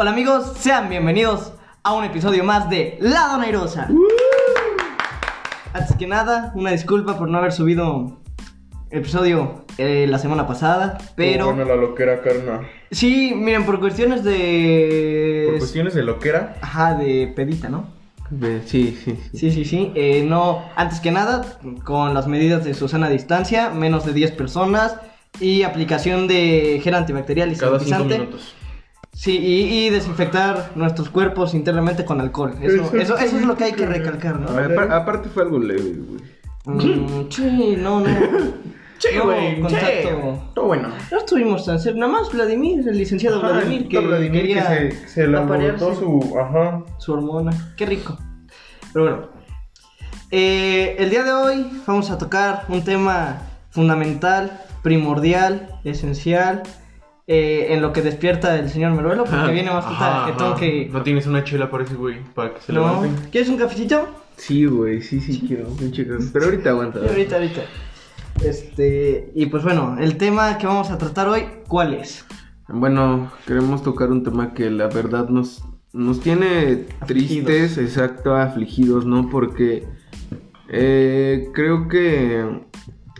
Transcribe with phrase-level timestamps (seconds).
[0.00, 3.88] Hola amigos, sean bienvenidos a un episodio más de La Dona Airosa.
[5.72, 8.16] Antes que nada, una disculpa por no haber subido
[8.92, 11.46] episodio eh, la semana pasada, pero...
[11.46, 12.68] Bueno, la loquera, carnal.
[12.92, 15.46] Sí, miren, por cuestiones de...
[15.48, 16.54] Por cuestiones de loquera.
[16.60, 17.86] Ajá, de pedita, ¿no?
[18.66, 19.18] Sí, sí, sí.
[19.34, 19.90] Sí, sí, sí.
[19.96, 24.94] Eh, no, antes que nada, con las medidas de Susana distancia, menos de 10 personas
[25.40, 28.18] y aplicación de gel antibacterial y Cada cinco sanitizante.
[28.18, 28.54] minutos.
[29.18, 32.54] Sí, y, y desinfectar nuestros cuerpos internamente con alcohol.
[32.62, 34.46] Eso, eso, eso es lo que hay que recalcar, ¿no?
[34.48, 36.22] Apar- aparte fue algo leve, güey.
[36.66, 38.06] Mm, sí, no, no.
[38.98, 39.60] Sí, No, güey.
[39.60, 40.42] contacto.
[40.54, 40.88] Todo bueno.
[41.12, 41.98] No estuvimos tan cerca.
[42.00, 46.34] Nada más Vladimir, el licenciado Ajá, Vladimir, que Vladimir quería que se, se le su.
[46.40, 46.82] Ajá.
[46.98, 47.72] su hormona.
[47.76, 48.18] Qué rico.
[48.92, 49.28] Pero bueno.
[50.30, 53.38] Eh, el día de hoy vamos a tocar un tema
[53.70, 56.62] fundamental, primordial, esencial.
[57.30, 60.88] Eh, en lo que despierta el señor Meruelo, porque viene más Ajá, tarjetón que.
[60.92, 62.80] No tienes una chela para ese güey, para que se No.
[63.02, 63.28] levante.
[63.30, 64.08] ¿Quieres un cafecito?
[64.36, 65.68] Sí, güey, sí, sí, quiero.
[65.68, 66.14] un chico.
[66.32, 67.00] Pero ahorita aguanta.
[67.00, 67.60] Sí, ahorita, ahorita.
[68.44, 72.24] Este, y pues bueno, el tema que vamos a tratar hoy, ¿cuál es?
[72.68, 79.28] Bueno, queremos tocar un tema que la verdad nos, nos tiene tristes, exacto, afligidos, ¿no?
[79.28, 79.86] Porque
[80.68, 82.60] eh, creo que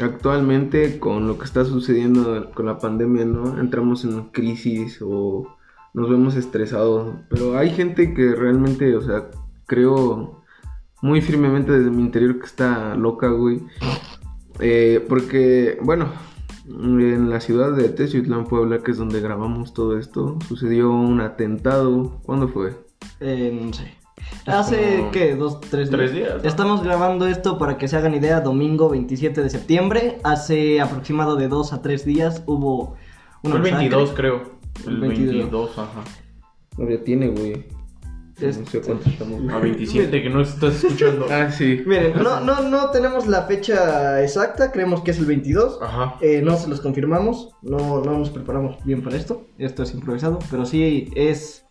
[0.01, 3.59] actualmente con lo que está sucediendo con la pandemia, ¿no?
[3.59, 5.57] Entramos en crisis o
[5.95, 7.15] nos vemos estresados.
[7.29, 9.31] Pero hay gente que realmente, o sea,
[9.67, 10.43] creo
[11.03, 13.63] muy firmemente desde mi interior que está loca, güey.
[14.61, 16.09] Eh, porque, bueno,
[16.67, 22.21] en la ciudad de Teciutlán, Puebla, que es donde grabamos todo esto, sucedió un atentado.
[22.25, 22.77] ¿Cuándo fue?
[23.21, 23.98] No sé.
[24.47, 25.35] Hace, ¿qué?
[25.35, 25.99] ¿Dos, tres días?
[26.01, 26.49] tres días, ¿no?
[26.49, 30.19] Estamos grabando esto para que se hagan idea, domingo 27 de septiembre.
[30.25, 32.95] Hace aproximado de dos a tres días hubo
[33.43, 34.23] una Fue el 22, masacre.
[34.23, 34.43] creo.
[34.87, 35.35] El El 22.
[35.35, 36.05] 22, ajá.
[36.79, 37.67] No, ya tiene, güey.
[38.41, 39.53] Es- No sé cuánto estamos.
[39.53, 41.27] A 27, que no estás escuchando.
[41.31, 41.83] Ah, sí.
[41.85, 45.81] Miren, no, no, no tenemos la fecha exacta, creemos que es el 22.
[45.83, 46.15] Ajá.
[46.21, 50.39] Eh, no se los confirmamos, no, no nos preparamos bien para esto, esto es improvisado,
[50.53, 51.67] pero sí es,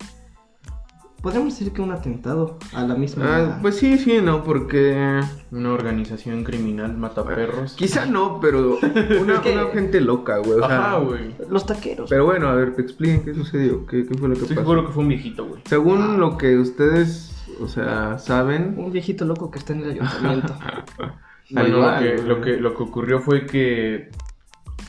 [1.22, 3.26] podríamos decir que un atentado a la misma...
[3.28, 5.20] Ah, pues sí, sí, no, porque.
[5.52, 7.74] Una organización criminal mata perros.
[7.74, 8.78] Quizá no, pero
[9.22, 10.60] una, Es que- una gente loca, güey.
[10.60, 11.36] O sea, Ajá, güey.
[11.50, 12.10] Los taqueros.
[12.10, 14.68] Pero bueno, a ver, te expliquen qué sucedió, qué, qué fue lo que Estoy pasó.
[14.70, 15.62] seguro que fue un viejito, güey.
[15.66, 20.54] Según lo que ustedes, o sea, saben, Un viejito loco que está en el ayuntamiento.
[21.50, 24.10] Bueno, igual, lo, que, lo, que, lo que ocurrió fue que,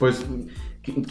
[0.00, 0.26] pues,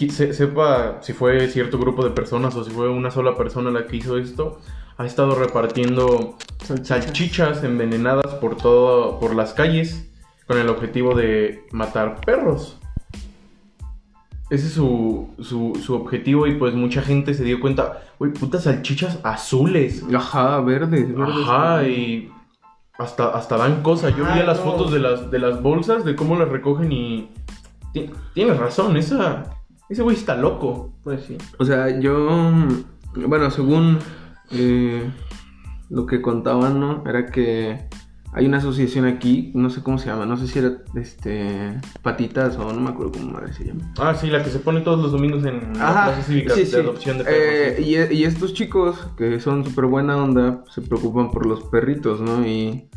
[0.09, 3.97] sepa si fue cierto grupo de personas o si fue una sola persona la que
[3.97, 4.59] hizo esto,
[4.97, 6.37] ha estado repartiendo
[6.83, 10.09] salchichas envenenadas por todo, por las calles
[10.47, 12.77] con el objetivo de matar perros.
[14.49, 18.63] Ese es su, su, su objetivo y pues mucha gente se dio cuenta, uy, putas
[18.63, 20.03] salchichas azules.
[20.15, 21.35] ajá, verdes, verdes.
[21.43, 22.31] Ajá, y
[22.97, 24.15] hasta, hasta dan cosas.
[24.15, 24.71] Yo vi las no.
[24.71, 27.29] fotos de las, de las bolsas, de cómo las recogen y...
[27.93, 29.43] ti- Tienes razón, esa,
[29.89, 30.93] ese güey está loco.
[31.03, 31.37] Pues sí.
[31.59, 32.53] O sea, yo,
[33.15, 33.99] bueno, según
[34.51, 35.09] eh,
[35.89, 37.03] lo que contaban, ¿no?
[37.07, 37.87] Era que
[38.33, 42.57] hay una asociación aquí, no sé cómo se llama, no sé si era, este, patitas
[42.57, 43.91] o no me acuerdo cómo madre se llama.
[43.97, 46.59] Ah, sí, la que se pone todos los domingos en la Ajá, plaza cívica sí,
[46.61, 46.75] de sí.
[46.75, 47.85] adopción de Eh, perros.
[47.85, 47.95] sí.
[48.13, 52.45] y, y estos chicos que son súper buena onda se preocupan por los perritos, ¿no?
[52.45, 52.89] Y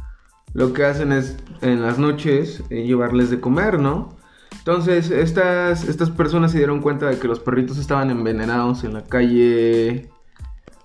[0.52, 4.16] lo que hacen es en las noches eh, llevarles de comer, ¿no?
[4.58, 9.04] Entonces estas, estas personas se dieron cuenta de que los perritos estaban envenenados en la
[9.04, 10.10] calle...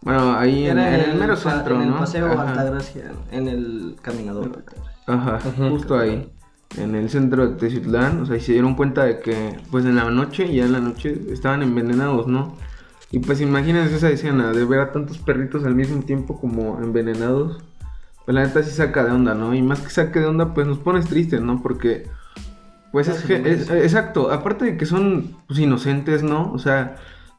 [0.06, 1.98] Bueno, ahí en, el mero centro, En el ¿no?
[2.00, 2.50] paseo Ajá.
[2.52, 4.46] Altagracia, en el caminador.
[4.46, 4.94] Altagracia.
[5.08, 5.40] Ajá,
[5.70, 6.32] justo ahí,
[6.78, 9.96] en el centro de Teciutlán, o sea, y se dieron cuenta de que, pues en
[9.96, 12.56] la noche, ya en la noche, estaban envenenados, ¿no?
[13.12, 17.64] Y pues imagínense esa escena de ver a tantos perritos al mismo tiempo como envenenados,
[18.26, 19.54] pues la neta sí saca de onda, ¿no?
[19.56, 21.62] Y más que saque de onda, pues nos pones tristes, ¿no?
[21.62, 22.08] Porque,
[22.92, 26.52] pues es, ge- es- exacto, aparte de que son pues, inocentes, ¿no?
[26.52, 26.96] O sea,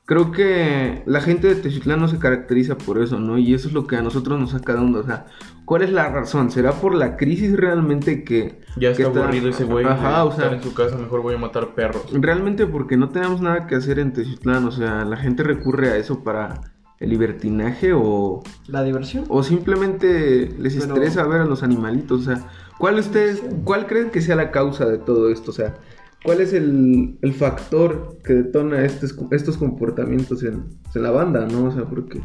[0.06, 3.38] creo que la gente de Teciutlán no se caracteriza por eso, ¿no?
[3.38, 5.26] Y eso es lo que a nosotros nos saca de onda, o sea,
[5.64, 6.50] ¿cuál es la razón?
[6.50, 8.60] ¿Será por la crisis realmente que...
[8.76, 11.34] Ya que está aburrido ese güey Ajá, o sea, estar en su casa, mejor voy
[11.34, 12.04] a matar perros.
[12.12, 15.96] realmente porque no tenemos nada que hacer en Teciutlán, o sea, la gente recurre a
[15.96, 16.60] eso para
[17.00, 19.24] el libertinaje o, La diversión.
[19.28, 22.48] o simplemente les Pero- estresa ver a los animalitos, o sea,
[22.78, 25.50] ¿cuál ustedes, cuál creen que sea la causa de todo esto?
[25.50, 25.74] O sea,
[26.24, 31.64] ¿cuál es el, el factor que detona estos, estos comportamientos en, en la banda, no?
[31.66, 32.20] O sea, porque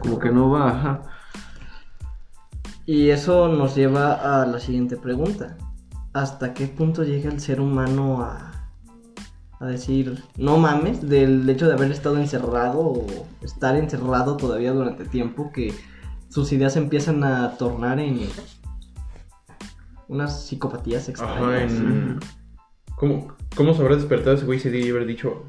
[0.00, 1.02] como que no va, ajá.
[2.86, 5.56] Y eso nos lleva a la siguiente pregunta.
[6.12, 8.50] ¿Hasta qué punto llega el ser humano a
[9.60, 13.06] a decir, no mames, del hecho de haber estado encerrado o
[13.42, 15.74] estar encerrado todavía durante tiempo, que
[16.30, 18.20] sus ideas empiezan a tornar en
[20.08, 21.72] unas psicopatías Ajá, extrañas.
[21.72, 22.20] en...
[23.00, 25.44] ¿Cómo, ¿Cómo se habrá despertado ese güey ese día y haber dicho,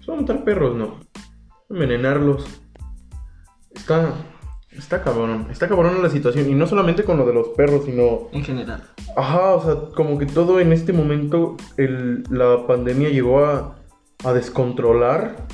[0.00, 0.98] son matar perros, no?
[1.68, 2.46] Envenenarlos.
[3.74, 4.14] Está...
[4.70, 6.48] Está cabrón, está cabrón la situación.
[6.48, 8.28] Y no solamente con lo de los perros, sino...
[8.32, 8.82] En general.
[9.18, 13.76] Ajá, o sea, como que todo en este momento, el- la pandemia llegó a,
[14.24, 15.46] a descontrolar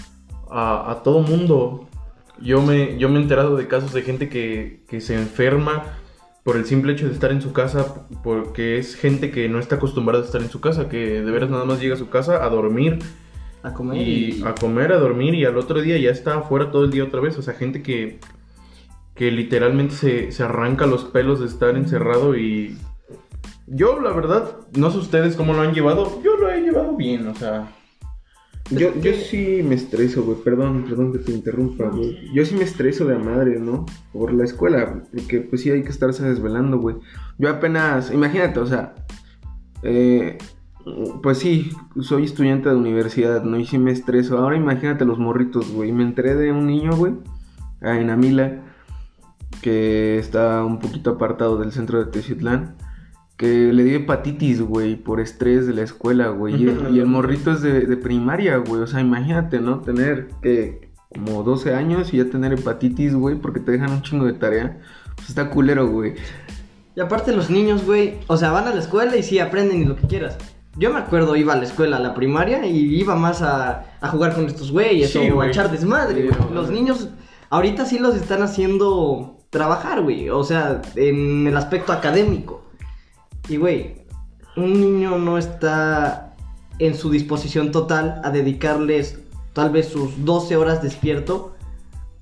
[0.49, 1.89] a, a todo mundo.
[2.41, 5.98] Yo me, yo me he enterado de casos de gente que, que se enferma
[6.49, 9.75] por el simple hecho de estar en su casa, porque es gente que no está
[9.75, 12.43] acostumbrada a estar en su casa, que de veras nada más llega a su casa
[12.43, 13.01] a dormir
[13.63, 14.43] A comer y y...
[14.47, 17.21] a comer, a dormir y al otro día ya está afuera todo el día otra
[17.21, 17.37] vez.
[17.37, 18.19] O sea, gente que,
[19.15, 22.79] que literalmente se, se arranca los pelos de estar encerrado y
[23.67, 27.29] yo la verdad, no sé ustedes cómo lo han llevado, yo lo he llevado bien,
[27.29, 27.69] o sea...
[28.71, 30.39] Yo, yo sí me estreso, güey.
[30.43, 32.31] Perdón, perdón que te interrumpa, güey.
[32.35, 33.87] Yo sí me estreso de madre, ¿no?
[34.13, 35.03] Por la escuela.
[35.11, 36.97] Porque pues sí hay que estarse desvelando, güey.
[37.39, 38.95] Yo apenas, imagínate, o sea,
[39.83, 40.37] eh,
[41.23, 41.71] pues sí,
[42.01, 43.59] soy estudiante de universidad, ¿no?
[43.59, 44.39] Y sí me estreso.
[44.39, 45.93] Ahora imagínate los morritos, güey.
[45.93, 47.15] Me enteré de un niño, güey,
[47.81, 48.63] en Amila,
[49.63, 52.77] que está un poquito apartado del centro de Teciutlán.
[53.39, 56.61] Que le dio hepatitis, güey, por estrés de la escuela, güey.
[56.63, 58.83] Y, el- y el morrito es de, de primaria, güey.
[58.83, 59.79] O sea, imagínate, ¿no?
[59.81, 64.27] Tener que como 12 años y ya tener hepatitis, güey, porque te dejan un chingo
[64.27, 64.79] de tarea.
[65.17, 66.15] Pues está culero, güey.
[66.97, 69.85] Y aparte los niños, güey, o sea, van a la escuela y sí aprenden y
[69.85, 70.37] lo que quieras.
[70.77, 74.09] Yo me acuerdo, iba a la escuela, a la primaria, y iba más a, a
[74.09, 76.53] jugar con estos güeyes Sí, o a echar desmadre, güey.
[76.53, 77.09] Los niños
[77.51, 80.29] ahorita sí los están haciendo trabajar, güey.
[80.29, 82.58] O sea, en el aspecto académico.
[83.49, 83.97] Y, güey,
[84.57, 86.35] un niño no está
[86.79, 89.19] en su disposición total a dedicarles
[89.53, 91.55] tal vez sus 12 horas despierto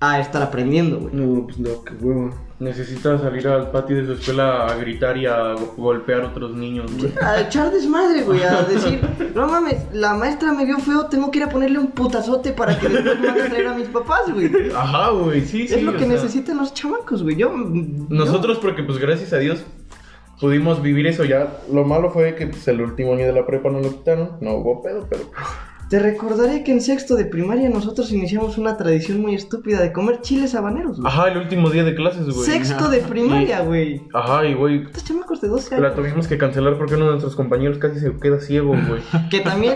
[0.01, 1.15] a estar aprendiendo, güey.
[1.15, 2.31] No, pues no, qué huevo.
[2.59, 6.55] Necesita salir al patio de su escuela a gritar y a go- golpear a otros
[6.57, 7.13] niños, güey.
[7.23, 8.99] A echar desmadre, güey, a decir,
[9.35, 12.79] no mames, la maestra me vio feo, tengo que ir a ponerle un putazote para
[12.79, 14.51] que después me a traer a mis papás, güey.
[14.75, 15.75] Ajá, güey, sí, sí.
[15.75, 17.37] es lo que sea, necesitan los chamacos, güey.
[17.37, 17.51] Yo.
[17.55, 19.63] Nosotros porque pues gracias a Dios
[20.41, 21.59] pudimos vivir eso ya.
[21.73, 24.33] Lo malo fue que pues, el último año de la prepa no lo quitaron.
[24.41, 25.23] No hubo pedo, pero...
[25.31, 25.47] pues,
[25.89, 30.21] Te recordaré que en sexto de primaria nosotros iniciamos una tradición muy estúpida de comer
[30.21, 31.07] chiles habaneros, güey.
[31.13, 32.45] Ajá, el último día de clases, güey.
[32.45, 34.03] Sexto de primaria, güey.
[34.13, 35.97] Ajá, y güey, Estos chamacos de 12 la años.
[35.97, 39.01] tuvimos que cancelar porque uno de nuestros compañeros casi se queda ciego, güey.
[39.31, 39.75] Que también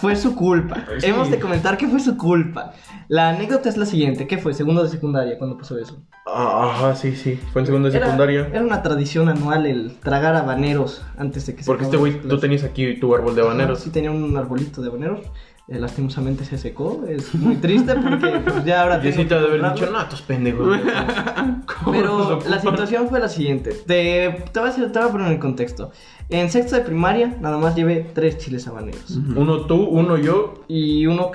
[0.00, 0.84] fue su culpa.
[0.98, 1.06] Sí.
[1.06, 2.72] Hemos de comentar que fue su culpa.
[3.06, 4.26] La anécdota es la siguiente.
[4.26, 4.52] ¿Qué fue?
[4.54, 6.00] Segundo de secundaria, cuando pasó eso?
[6.26, 7.40] Ah, Ajá, sí, sí.
[7.52, 8.48] Fue en segundo de Era- secundaria.
[8.52, 12.38] Era una tradición anual el tragar habaneros antes de que se Porque este güey, tú
[12.38, 13.80] tenías aquí tu árbol de Ajá, habaneros.
[13.80, 15.19] Sí, tenía un arbolito de habaneros.
[15.68, 17.04] Eh, lastimosamente se secó.
[17.08, 19.00] Es muy triste porque pues, ya ahora.
[19.02, 20.66] tengo que haber dicho, no, tus pendejos.
[20.66, 20.80] güey".
[21.84, 23.70] ¿Cómo Pero la situación fue la siguiente.
[23.86, 25.90] Te, te, voy a decir- te voy a poner en contexto.
[26.28, 29.10] En sexto de primaria, nada más llevé tres chiles habaneros.
[29.36, 30.54] Uno tú, uno yo.
[30.68, 31.30] Y uno.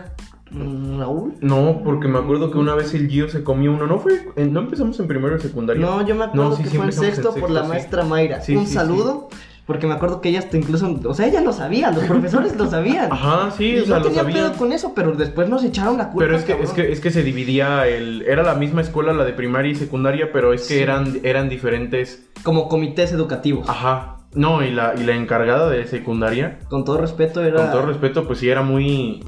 [0.51, 1.33] mm, Raúl.
[1.41, 3.87] No, porque me acuerdo que una vez el Gio se comió uno.
[3.87, 5.81] No fue, no empezamos en primero o secundaria.
[5.85, 7.67] No, yo me acuerdo No, sí, que sí fue en sexto, por la sí.
[7.69, 8.41] maestra Mayra.
[8.41, 9.29] Sí, un saludo.
[9.65, 10.99] Porque me acuerdo que ella hasta incluso.
[11.05, 13.11] O sea, ella lo sabía, los profesores lo sabían.
[13.11, 14.35] Ajá, sí, y o sea, no lo tenía sabía.
[14.35, 16.19] pedo con eso, pero después nos echaron la culpa.
[16.25, 18.21] Pero es que, es que, es que se dividía el...
[18.27, 20.79] Era la misma escuela, la de primaria y secundaria, pero es que Sí.
[20.81, 22.27] eran, eran diferentes...
[22.43, 23.67] Como comités educativos.
[23.67, 24.17] Ajá.
[24.35, 27.57] No, y la, y la encargada de secundaria, Con todo respeto, era.
[27.57, 29.23] con todo respeto, pues sí era muy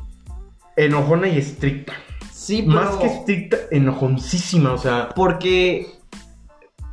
[0.75, 1.93] enojona y estricta.
[2.31, 2.81] Sí, pero.
[2.81, 5.09] Más que estricta, enojoncísima, o sea...
[5.15, 5.87] Porque.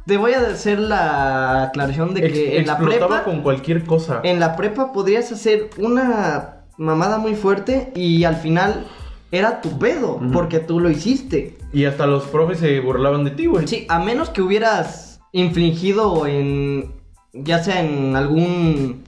[0.06, 3.24] Te voy a hacer la aclaración de ex- que en la explotaba prepa.
[3.24, 4.20] con cualquier cosa.
[4.22, 8.84] En la prepa podrías hacer una mamada muy fuerte y al final
[9.32, 11.56] era tu pedo, porque tú lo hiciste.
[11.72, 13.66] Y hasta los profes se burlaban de ti, güey.
[13.66, 16.92] Sí, a menos que hubieras infligido en.
[17.32, 19.02] ya sea en algún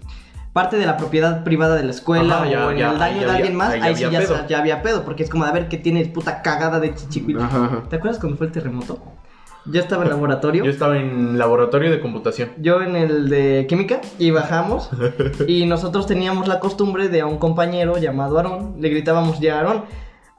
[0.53, 3.19] parte de la propiedad privada de la escuela Ajá, ya- o en ya- el daño
[3.19, 4.01] de había- alguien más, ahí ahí, sí
[4.49, 6.95] ya, había pedo, porque es como de a ver que tienes puta cagada de
[7.39, 7.83] ajá.
[7.91, 8.99] ¿Te acuerdas cuando fue el terremoto?
[9.71, 10.65] Yo estaba en laboratorio.
[10.65, 12.51] Yo estaba en laboratorio de computación.
[12.59, 14.91] Yo en el de química y bajamos
[15.49, 19.85] y nosotros teníamos la costumbre de a un compañero llamado Aarón, le gritábamos ya Aarón,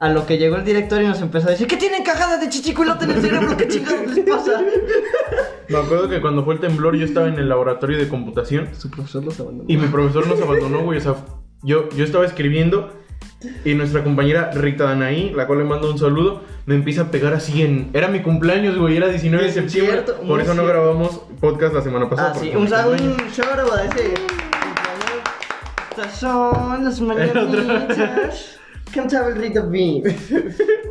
[0.00, 2.48] a lo que llegó el director y nos empezó a decir, ¿qué tienen cagada de
[2.48, 3.56] chichicuilote en el cerebro?
[3.56, 4.62] ¿Qué chingados les pasa?
[5.68, 8.90] Me acuerdo que cuando fue el temblor yo estaba en el laboratorio de computación Su
[8.90, 9.64] profesor los abandonó.
[9.68, 10.98] y mi profesor nos abandonó, güey.
[10.98, 11.16] O sea,
[11.62, 12.90] yo, yo estaba escribiendo
[13.64, 17.34] y nuestra compañera Rita Danaí, la cual le mando un saludo, me empieza a pegar
[17.34, 17.90] así en...
[17.94, 20.02] Era mi cumpleaños, güey, era 19 de septiembre.
[20.04, 22.32] cierto, por eso no grabamos podcast la semana pasada.
[22.34, 23.38] Ah, sí, un, fue sa- mi cumpleaños.
[23.38, 24.14] un a ese.
[25.90, 28.54] Estas son las mañanitas.
[28.94, 30.06] Cantaba el rey David.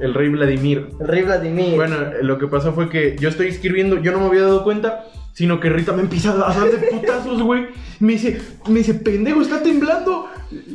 [0.01, 0.89] El rey Vladimir.
[0.99, 1.75] El rey Vladimir.
[1.75, 5.05] Bueno, lo que pasó fue que yo estoy escribiendo, yo no me había dado cuenta,
[5.33, 7.67] sino que Rita me empieza a dar de putazos, güey.
[7.99, 10.16] Me dice, me dice, pendejo, está temblando.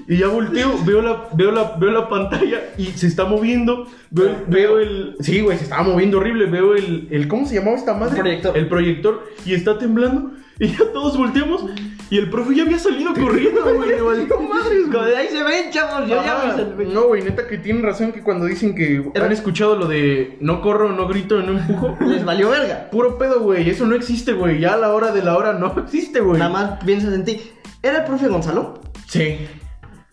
[0.09, 3.87] Y ya volteo, veo la, veo la, veo la pantalla y se está moviendo.
[4.11, 5.17] Veo, veo el.
[5.21, 6.47] Sí, güey, se estaba moviendo horrible.
[6.47, 7.29] Veo el, el.
[7.29, 8.17] ¿Cómo se llamaba esta madre?
[8.21, 8.57] Proyector.
[8.59, 9.25] El proyector.
[9.47, 10.33] Y está temblando.
[10.59, 11.65] Y ya todos volteamos.
[12.11, 13.89] Y el profe ya había salido corriendo, güey.
[13.89, 15.15] Le valió madres, güey.
[15.15, 16.07] ahí se ven, chavos.
[16.09, 16.47] Yo ya Ajá.
[16.49, 16.85] me salvé.
[16.85, 20.37] No, güey, neta que tienen razón que cuando dicen que Era- han escuchado lo de
[20.41, 21.97] no corro, no grito, no empujo.
[22.07, 22.91] Les valió verga.
[22.91, 23.71] Puro pedo, güey.
[23.71, 24.61] Eso no existe, güey.
[24.61, 26.39] Ya a la hora de la hora no existe, güey.
[26.39, 27.41] Nada más piensas en ti.
[27.83, 28.79] ¿Era el profe Gonzalo?
[29.09, 29.39] Sí.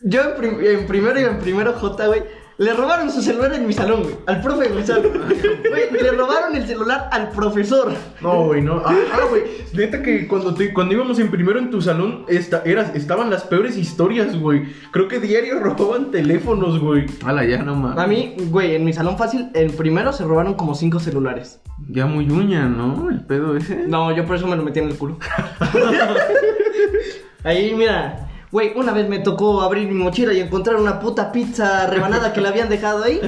[0.01, 2.23] Yo en, prim- en primero y en primero J, güey,
[2.57, 4.15] le robaron su celular en mi salón, güey.
[4.27, 5.09] Al profe Gonzalo.
[5.11, 7.91] Güey, le robaron el celular al profesor.
[8.21, 8.81] No, güey, no.
[8.85, 9.43] Ah, ah, güey.
[9.73, 13.43] Neta que cuando, te, cuando íbamos en primero en tu salón, esta, eras, estaban las
[13.43, 14.63] peores historias, güey.
[14.91, 17.05] Creo que diario robaban teléfonos, güey.
[17.25, 17.97] Ala, ya no mames.
[18.03, 21.61] A mí, güey, en mi salón fácil, en primero se robaron como cinco celulares.
[21.89, 23.09] Ya muy uña, ¿no?
[23.09, 23.85] El pedo ese.
[23.87, 25.17] No, yo por eso me lo metí en el culo.
[27.43, 28.25] Ahí, mira.
[28.51, 32.41] Güey, una vez me tocó abrir mi mochila y encontrar una puta pizza rebanada que
[32.41, 33.21] la habían dejado ahí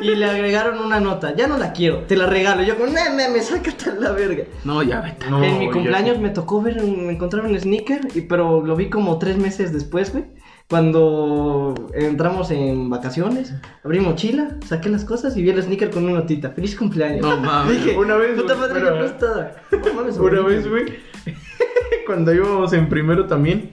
[0.00, 1.34] y le agregaron una nota.
[1.36, 2.62] Ya no la quiero, te la regalo.
[2.62, 4.44] Yo con, no mames, sácate la verga.
[4.64, 5.28] No, ya vete.
[5.28, 8.88] No, en mi cumpleaños me tocó ver, un- encontrar un sneaker, y, pero lo vi
[8.88, 10.24] como tres meses después, güey.
[10.70, 13.52] Cuando entramos en vacaciones,
[13.84, 16.48] abrí mochila, saqué las cosas y vi el sneaker con una notita.
[16.52, 17.20] ¡Feliz cumpleaños!
[17.20, 17.84] No mames.
[17.84, 19.56] Dije, Una vez, puta güey, madre, pero- qué prestada.
[19.70, 20.84] No mames, Una vez, güey,
[22.06, 23.70] cuando íbamos en primero también,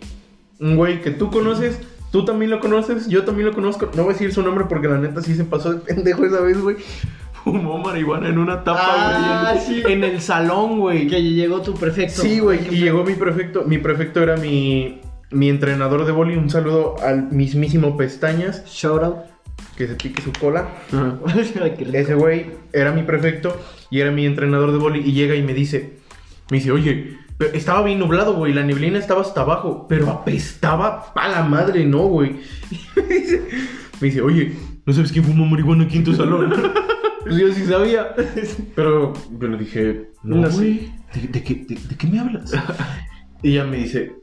[0.59, 1.79] un güey que tú conoces,
[2.11, 3.89] tú también lo conoces, yo también lo conozco.
[3.95, 6.41] No voy a decir su nombre porque la neta sí se pasó de pendejo esa
[6.41, 6.77] vez, güey.
[7.43, 9.65] Fumó marihuana en una tapa, Ah, güey.
[9.65, 9.83] sí.
[9.87, 11.07] En el salón, güey.
[11.07, 12.21] Que llegó tu prefecto.
[12.21, 13.63] Sí, güey, y llegó mi prefecto.
[13.65, 14.99] Mi prefecto era mi,
[15.31, 16.35] mi entrenador de boli.
[16.35, 19.15] Un saludo al mismísimo Pestañas, Shout out.
[19.77, 20.67] que se pique su cola.
[21.93, 23.55] Ese güey era mi prefecto
[23.89, 24.99] y era mi entrenador de boli.
[24.99, 25.93] Y llega y me dice,
[26.51, 27.18] me dice, oye,
[27.53, 28.53] estaba bien nublado, güey.
[28.53, 32.37] La neblina estaba hasta abajo, pero apestaba pa' la madre, no, güey.
[32.71, 33.43] Y me dice,
[34.01, 34.53] me dice, oye,
[34.85, 36.53] ¿no sabes quién fumó marihuana aquí en tu salón?
[37.23, 38.13] Pues yo sí sabía.
[38.75, 40.57] Pero yo le dije, no, No sé.
[40.57, 40.91] güey.
[41.13, 42.51] ¿De, de qué, de- de qué me hablas?
[43.43, 44.13] y ella me dice,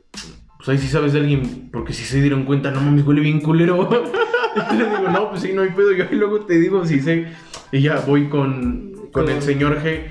[0.58, 3.40] pues ahí sí sabes de alguien, porque si se dieron cuenta, no mames, huele bien
[3.40, 3.88] culero.
[4.72, 7.00] y le digo, no, pues sí, no hay pedo, yo ahí luego te digo si
[7.00, 7.26] sé.
[7.72, 10.04] Y ya voy con, con el señor G.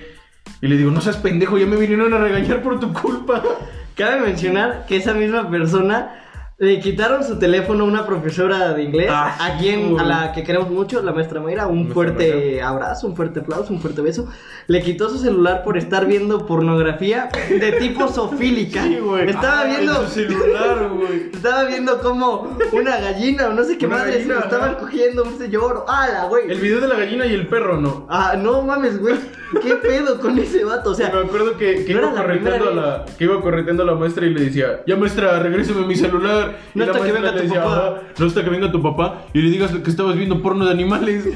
[0.66, 3.44] Y le digo, no seas pendejo, ya me vinieron a regañar por tu culpa.
[3.96, 6.25] Cabe mencionar que esa misma persona
[6.58, 10.42] le quitaron su teléfono a una profesora de inglés, Ah, a quien, a la que
[10.44, 14.28] queremos mucho, la maestra Mayra, un fuerte abrazo, un fuerte aplauso, un fuerte beso.
[14.68, 18.84] Le quitó su celular por estar viendo pornografía de tipo sofílica.
[18.84, 19.30] Sí, güey.
[19.30, 21.30] Estaba Ah, viendo en su celular, güey.
[21.34, 24.76] Estaba viendo como una gallina o no sé qué Una madre se gallina, lo estaban
[24.76, 25.86] cogiendo un señor.
[25.90, 26.50] ¡Hala, güey!
[26.50, 28.08] El video de la gallina y el perro, ¿no?
[28.10, 29.16] Ah, no mames, güey.
[29.62, 30.92] ¿Qué pedo con ese vato?
[30.92, 33.96] O sea, me acuerdo que, que no iba correteando la, que iba correteando a la
[33.96, 36.45] maestra y le decía, ya maestra, regrésame mi celular.
[36.74, 37.88] No y la hasta que venga tu decía, papá.
[37.88, 40.72] "Ajá, no hasta que venga tu papá y le digas que estabas viendo porno de
[40.72, 41.25] animales.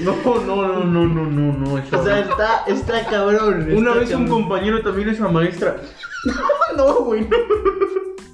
[0.00, 1.78] No, no, no, no, no, no, no.
[1.78, 3.68] está o sea, está, está cabrón.
[3.76, 5.76] Una está vez un compañero también esa maestra.
[6.76, 7.36] No, güey, no.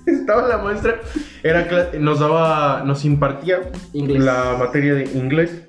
[0.07, 1.01] Estaba la maestra,
[1.43, 1.67] era
[1.99, 4.23] nos daba, nos impartía Inglés.
[4.23, 5.63] la materia de inglés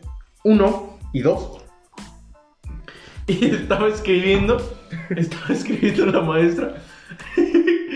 [0.44, 1.58] 1 y 2.
[3.28, 4.58] Y estaba escribiendo,
[5.10, 6.76] estaba escribiendo la maestra.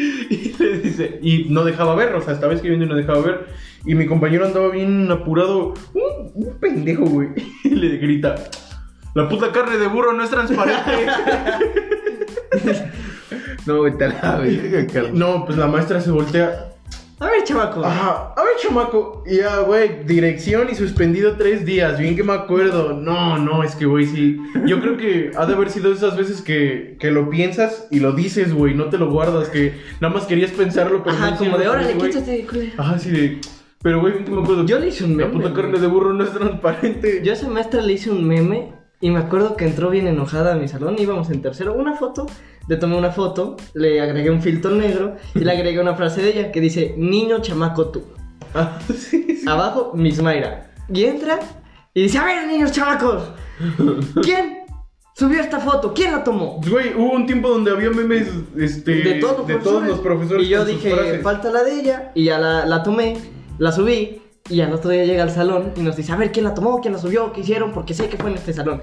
[0.29, 3.47] Y le dice, y no dejaba ver, o sea, estaba escribiendo y no dejaba ver.
[3.85, 7.29] Y mi compañero andaba bien apurado, un, un pendejo, güey.
[7.63, 8.35] Y le grita,
[9.13, 11.07] la puta carne de burro no es transparente.
[13.65, 15.13] No, vete a la verga, Carlos.
[15.13, 16.71] No, pues la maestra se voltea.
[17.21, 17.85] A ver, chavaco.
[17.85, 19.23] Ajá, a ver, chamaco.
[19.27, 21.99] Ya, güey, dirección y suspendido tres días.
[21.99, 22.93] Bien que me acuerdo.
[22.93, 24.37] No, no, es que, güey, sí.
[24.65, 28.13] Yo creo que ha de haber sido esas veces que, que lo piensas y lo
[28.13, 28.73] dices, güey.
[28.73, 31.93] No te lo guardas, que nada más querías pensarlo, pero Ajá, no como de órale,
[31.95, 32.71] quítate, culero.
[32.77, 33.39] Ajá, sí, de.
[33.83, 34.65] Pero, güey, bien que me acuerdo.
[34.65, 35.29] Yo le hice un La meme.
[35.33, 35.61] puta güey.
[35.61, 37.21] carne de burro no es transparente.
[37.23, 40.53] Yo a esa maestra le hice un meme y me acuerdo que entró bien enojada
[40.53, 42.27] a mi salón, íbamos en tercero, una foto,
[42.67, 46.29] le tomé una foto, le agregué un filtro negro y le agregué una frase de
[46.29, 48.03] ella que dice, niño chamaco tú.
[48.53, 49.49] Ah, sí, sí.
[49.49, 50.71] Abajo, Miss Mayra.
[50.93, 51.39] Y entra
[51.93, 53.23] y dice, a ver, niños chamacos,
[54.21, 54.59] ¿quién
[55.13, 55.93] subió esta foto?
[55.93, 56.61] ¿Quién la tomó?
[56.69, 59.63] Güey, hubo un tiempo donde había memes este, de todos los, de profesores.
[59.63, 60.45] todos los profesores.
[60.45, 62.11] Y yo dije, falta la de ella.
[62.15, 63.17] Y ya la, la tomé,
[63.57, 64.20] la subí.
[64.49, 66.81] Y al otro día llega al salón y nos dice, a ver quién la tomó,
[66.81, 68.81] quién la subió, qué hicieron, porque sé que fue en este salón.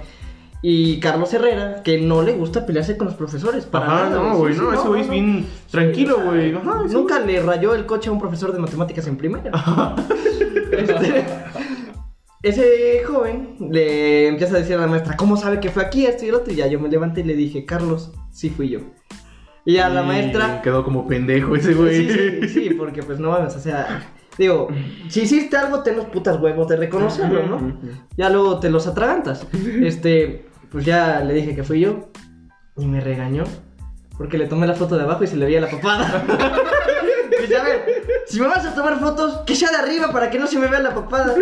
[0.61, 3.65] Y Carlos Herrera, que no le gusta pelearse con los profesores.
[3.65, 6.53] Para Ajá, nada, no, güey, Sí, no, ese güey es bien tranquilo, güey.
[6.91, 9.51] Nunca le rayó el coche a un profesor de matemáticas en primera.
[10.71, 11.25] Este,
[12.43, 16.25] ese joven le empieza a decir a la maestra, ¿cómo sabe que fue aquí esto
[16.25, 16.53] y el otro?
[16.53, 18.81] Y ya yo me levanté y le dije, Carlos, sí fui yo.
[19.65, 20.63] Y a la Y maestra...
[20.63, 22.09] Quedó como pendejo ese güey.
[22.09, 24.69] Sí, sí, sí, porque pues no mames, o sea, digo,
[25.09, 27.79] si hiciste algo, ten los putas huevos de reconocerlo, ¿no?
[28.17, 29.47] Ya luego te los atragantas.
[29.83, 32.11] Este, pues ya le dije que fui yo
[32.77, 33.45] y me regañó
[34.19, 36.25] porque le tomé la foto de abajo y se le veía la papada.
[37.39, 37.85] Pues a ver,
[38.27, 40.67] si me vas a tomar fotos, que sea de arriba para que no se me
[40.67, 41.37] vea la papada.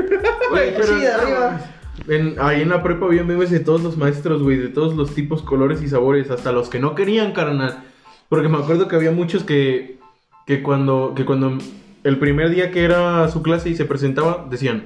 [0.50, 1.60] Güey, pero sí, de arriba.
[2.06, 5.14] En, ahí en la prepa había memes de todos los maestros, güey, de todos los
[5.14, 7.82] tipos, colores y sabores, hasta los que no querían, carnal.
[8.28, 9.98] Porque me acuerdo que había muchos que,
[10.46, 11.56] que cuando, que cuando
[12.06, 14.84] el primer día que era su clase y se presentaba, decían,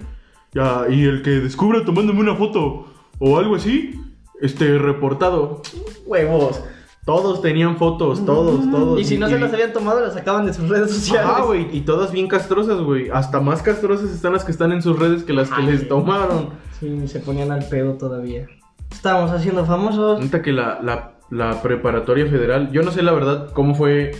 [0.52, 2.86] ya, y el que descubra tomándome una foto
[3.18, 4.00] o algo así,
[4.40, 5.60] este, reportado.
[6.06, 6.62] Huevos.
[7.04, 9.00] Todos tenían fotos, todos, todos.
[9.00, 11.30] Y si no se las habían tomado, las sacaban de sus redes sociales.
[11.30, 13.10] Ajá, güey, y todas bien castrosas, güey.
[13.10, 15.88] Hasta más castrosas están las que están en sus redes que las que Ay, les
[15.88, 16.50] tomaron.
[16.78, 18.46] Sí, se ponían al pedo todavía.
[18.90, 20.20] Estábamos haciendo famosos.
[20.20, 24.12] Neta que la, la, la preparatoria federal, yo no sé la verdad cómo fue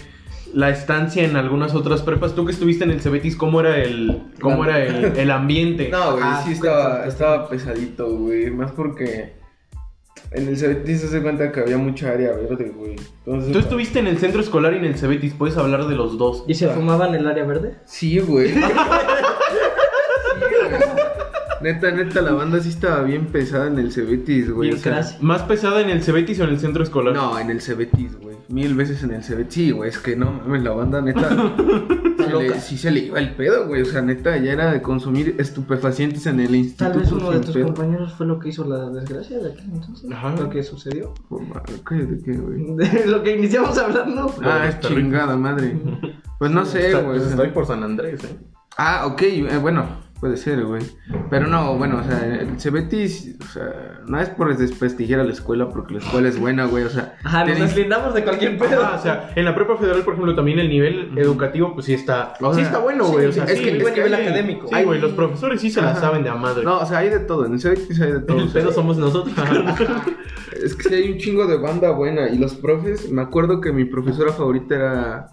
[0.54, 2.34] la estancia en algunas otras prepas.
[2.34, 5.88] Tú que estuviste en el Cebetis, ¿cómo era el, cómo era el, el ambiente?
[5.90, 8.50] No, güey, Ah, sí estaba, estaba pesadito, güey.
[8.50, 9.32] Más porque
[10.32, 12.96] en el Cebetis se hace cuenta que había mucha área verde, güey.
[13.24, 16.18] Entonces, Tú estuviste en el centro escolar y en el Cebetis, puedes hablar de los
[16.18, 16.44] dos.
[16.46, 17.76] ¿Y se fumaban en el área verde?
[17.86, 18.52] Sí, güey.
[20.40, 20.80] Sí, güey.
[21.60, 24.72] Neta, neta, la banda sí estaba bien pesada en el Cebetis, güey.
[24.72, 25.04] O sea.
[25.20, 27.14] ¿Más pesada en el Cebetis o en el centro escolar?
[27.14, 28.29] No, en el Cebetis, güey.
[28.50, 29.54] Mil veces en el Cebetis.
[29.54, 31.28] Sí, güey, es que no mames, la banda neta.
[32.18, 33.82] se le- sí se le iba el pedo, güey.
[33.82, 36.90] O sea, neta, ya era de consumir estupefacientes en el instituto.
[36.90, 37.66] Tal vez uno de tus pedo.
[37.66, 40.10] compañeros fue lo que hizo la desgracia de aquel entonces.
[40.10, 40.34] Ajá.
[40.36, 41.14] Lo que sucedió.
[41.28, 42.74] Por ma- Cállate, ¿qué, güey?
[42.76, 44.34] De lo que iniciamos hablando.
[44.42, 45.78] Ah, es chingada madre.
[46.40, 47.18] Pues no sé, Está- güey.
[47.18, 48.34] pues estoy por San Andrés, eh.
[48.78, 49.84] Ah, ok, eh, bueno,
[50.20, 50.82] puede ser, güey.
[51.30, 55.32] Pero no, bueno, o sea, el Cebetis, o sea, no es por desprestigiar a la
[55.32, 57.16] escuela, porque la escuela es buena, güey, o sea.
[57.24, 58.82] Ajá, nos deslindamos de cualquier pedo.
[58.82, 61.94] Ajá, o sea, en la prepa federal, por ejemplo, también el nivel educativo, pues sí
[61.94, 63.26] está, O sí está bueno, sí, güey.
[63.26, 64.68] o sea, es sí, que buen nivel hay- académico.
[64.68, 66.64] Sí, güey, los profesores sí se la saben de a madre.
[66.64, 68.38] No, o sea, hay de todo, en el Cebetis hay de todo.
[68.38, 69.34] el o sea, pedo somos nosotros.
[70.62, 72.28] Es que sí hay un chingo de banda buena.
[72.28, 75.28] Y los profes, me acuerdo que mi profesora favorita era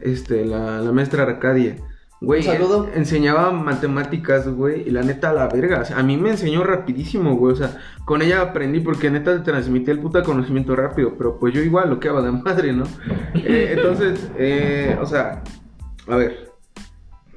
[0.00, 1.76] este, la, la maestra Arcadia.
[2.22, 2.88] Güey, saludo.
[2.94, 5.80] enseñaba matemáticas, güey, y la neta a la verga.
[5.80, 7.54] O sea, a mí me enseñó rapidísimo, güey.
[7.54, 11.14] O sea, con ella aprendí porque neta te transmitía el puta conocimiento rápido.
[11.18, 12.84] Pero pues yo igual lo que hago de madre, ¿no?
[13.34, 15.42] Eh, entonces, eh, o sea,
[16.06, 16.51] a ver.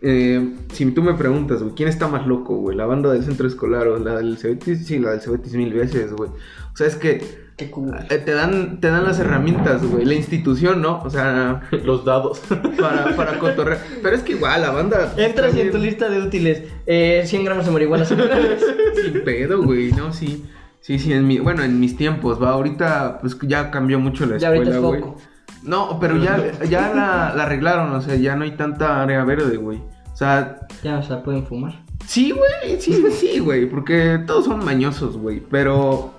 [0.08, 2.78] Eh, si tú me preguntas, güey, ¿quién está más loco, güey?
[2.78, 4.86] ¿La banda del centro escolar o la del Cebetis?
[4.86, 6.30] Sí, la del Cebetis mil veces, güey.
[6.30, 7.24] O sea, es que
[7.58, 7.96] Qué cool.
[8.12, 10.06] eh, te dan, te dan las herramientas, güey.
[10.06, 11.02] La institución, ¿no?
[11.04, 12.40] O sea, los dados.
[12.80, 13.80] para, para cotorrear.
[14.04, 15.12] Pero es que igual, la banda.
[15.18, 18.06] Entras en tu lista de útiles eh, 100 gramos de marihuana.
[18.06, 19.92] Sin pedo, güey.
[19.92, 20.46] No, sí.
[20.82, 22.52] Sí, sí, en mi, bueno, en mis tiempos, va.
[22.52, 25.18] Ahorita, pues ya cambió mucho la Ya ahorita escuela, es foco.
[25.64, 29.58] No, pero ya, ya la, la arreglaron, o sea, ya no hay tanta área verde,
[29.58, 29.82] güey.
[30.16, 31.84] O sea, Ya, o sea, pueden fumar.
[32.08, 36.14] Sí, güey, sí, sí, güey, porque todos son mañosos, güey, pero...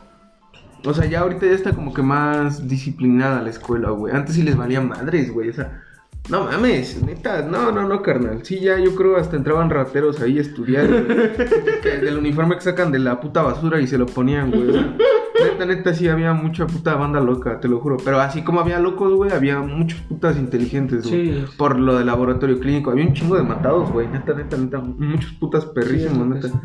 [0.85, 4.15] O sea, ya ahorita ya está como que más disciplinada la escuela, güey.
[4.15, 5.83] Antes sí les valía madres, güey, o sea...
[6.29, 8.45] No mames, neta, no, no, no, carnal.
[8.45, 11.07] Sí, ya yo creo hasta entraban rateros ahí a estudiar, güey.
[12.03, 14.69] Del uniforme que sacan de la puta basura y se lo ponían, güey.
[14.69, 14.97] o sea,
[15.43, 17.97] Neta, neta, sí había mucha puta banda loca, te lo juro.
[18.05, 21.33] Pero así como había locos, güey, había muchos putas inteligentes, güey.
[21.33, 21.45] Sí.
[21.57, 22.91] Por lo del laboratorio clínico.
[22.91, 24.09] Había un chingo de matados, güey.
[24.09, 24.79] Neta, neta, neta.
[24.79, 26.63] Muchos putas perrísimos, Sí, neta.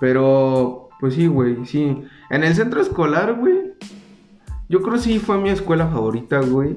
[0.00, 2.04] Pero, pues sí, güey, sí.
[2.30, 3.74] En el centro escolar, güey.
[4.68, 6.76] Yo creo sí fue mi escuela favorita, güey.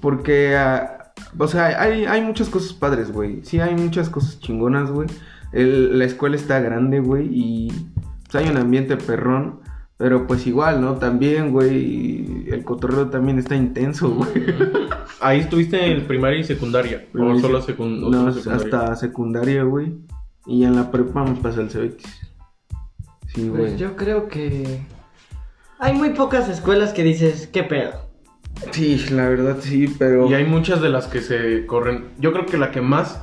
[0.00, 3.40] Porque, ah, o sea, hay, hay muchas cosas padres, güey.
[3.44, 5.08] Sí, hay muchas cosas chingonas, güey.
[5.52, 7.28] La escuela está grande, güey.
[7.30, 7.90] Y
[8.30, 9.60] pues, hay un ambiente perrón.
[9.98, 10.94] Pero pues igual, ¿no?
[10.94, 12.46] También, güey.
[12.48, 14.30] El cotorreo también está intenso, güey.
[15.20, 17.06] Ahí estuviste en primaria y secundaria.
[17.14, 18.78] O solo, secun- o No, solo secundaria.
[18.80, 19.94] hasta secundaria, güey.
[20.46, 22.06] Y en la prepa me pasé el Cebetis.
[23.34, 23.62] Sí, güey.
[23.62, 24.80] Pues yo creo que
[25.80, 27.90] hay muy pocas escuelas que dices, ¿qué pedo?
[28.70, 30.30] Sí, la verdad sí, pero.
[30.30, 32.04] Y hay muchas de las que se corren.
[32.18, 33.20] Yo creo que la que más.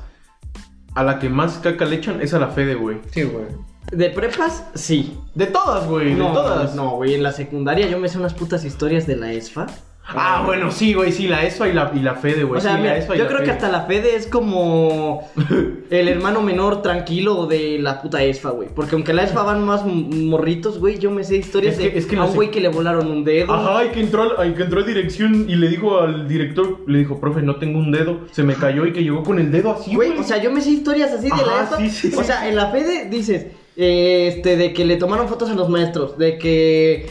[0.94, 3.00] A la que más caca le echan es a la Fede, güey.
[3.12, 3.46] Sí, güey.
[3.92, 4.64] ¿De prepas?
[4.74, 5.18] Sí.
[5.36, 6.14] De todas, güey.
[6.16, 6.76] no, de todas.
[6.76, 9.68] No, güey, en la secundaria yo me sé unas putas historias de la ESFA.
[10.08, 12.60] Ah, bueno, sí, güey, sí, la ESFA y la, y la FEDE, güey.
[12.60, 14.28] O sea, sí, mira, la ESFA y yo la creo que hasta la Fede es
[14.28, 15.28] como
[15.90, 18.70] el hermano menor tranquilo de la puta ESFA, güey.
[18.70, 21.98] Porque aunque la ESFA van más morritos, güey, yo me sé historias Es que- de
[21.98, 23.52] es que a un güey que le volaron un dedo.
[23.52, 27.00] Ajá, y que entró, ay, que entró a dirección y le dijo al director, le
[27.00, 29.72] dijo, profe, no tengo un dedo, se me cayó y que llegó con el dedo
[29.72, 30.20] así, Güey, güey.
[30.22, 31.78] o sea, yo me sé historias así de Ajá, la ESFA.
[31.78, 35.54] sí, sí, o sea, en la Fede dices, este, de que le tomaron fotos a
[35.54, 37.10] los maestros, de que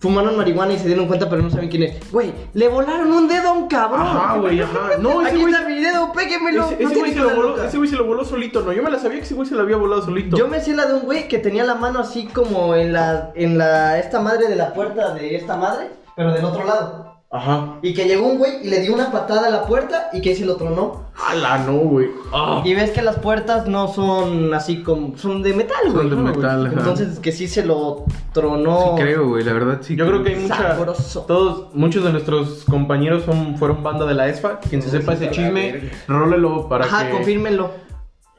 [0.00, 2.10] fumaron marihuana y se dieron cuenta pero no saben quién es.
[2.12, 4.00] Güey, le volaron un dedo a un cabrón.
[4.02, 4.90] Ajá, güey, ajá.
[5.00, 6.70] No, ese Aquí güey- está mi dedo, péguemelo.
[6.70, 8.90] ese, no güey se lo voló, ese güey se lo voló solito, no, yo me
[8.90, 10.36] la sabía que ese güey se lo había volado solito.
[10.36, 13.32] Yo me sé la de un güey que tenía la mano así como en la,
[13.34, 17.08] en la, esta madre de la puerta de esta madre, pero del otro lado.
[17.30, 17.78] Ajá.
[17.82, 20.34] Y que llegó un güey y le dio una patada a la puerta y que
[20.34, 21.07] se lo tronó.
[21.26, 22.08] Ala, no, güey.
[22.32, 22.62] Ah.
[22.64, 26.10] Y ves que las puertas no son así como, son de metal, Son güey.
[26.10, 26.36] de ¿no, güey?
[26.36, 26.76] metal, ajá.
[26.78, 28.94] Entonces que sí se lo tronó.
[28.96, 29.96] Sí creo, güey, la verdad sí.
[29.96, 30.56] Yo creo que hay mucha.
[30.56, 31.22] Sabroso.
[31.22, 34.60] Todos, muchos de nuestros compañeros son, fueron banda de la ESFA.
[34.60, 37.12] Quien se sepa ese chisme, rólelo para Ajá, que.
[37.12, 37.87] confírmenlo.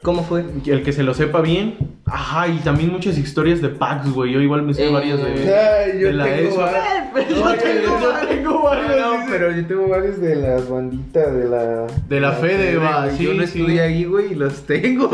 [0.01, 0.45] ¿Cómo fue?
[0.65, 1.75] El que se lo sepa bien.
[2.05, 4.31] Ajá, y también muchas historias de packs, güey.
[4.31, 6.85] Yo igual me sé Eh, varias de, Ay, yo de la tengo varias.
[6.85, 8.29] Eh, pero No, yo yo- tengo yo varias.
[8.29, 9.25] tengo varias, No, dice.
[9.29, 11.87] pero yo tengo varios de las banditas de la.
[12.07, 13.59] De la Fede, va, sí, Yo no sí.
[13.59, 15.09] estudié ahí, güey, y los tengo.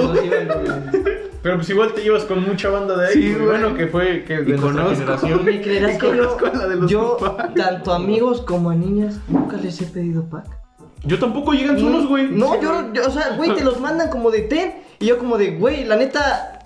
[1.41, 3.13] Pero pues igual te llevas con mucha banda de ahí.
[3.13, 3.45] Sí, güey.
[3.45, 4.95] Bueno, que fue que de Y conozco.
[4.95, 5.45] generación.
[5.45, 7.54] ¿Me creerás Y que yo, conozco a la de los yo papás.
[7.56, 10.45] tanto a amigos como a niñas, nunca les he pedido pack?
[11.05, 12.29] Yo tampoco llegan solos, güey.
[12.29, 14.73] No, yo, yo, o sea, güey, te los mandan como de ten.
[14.99, 16.61] Y yo como de, güey, la neta,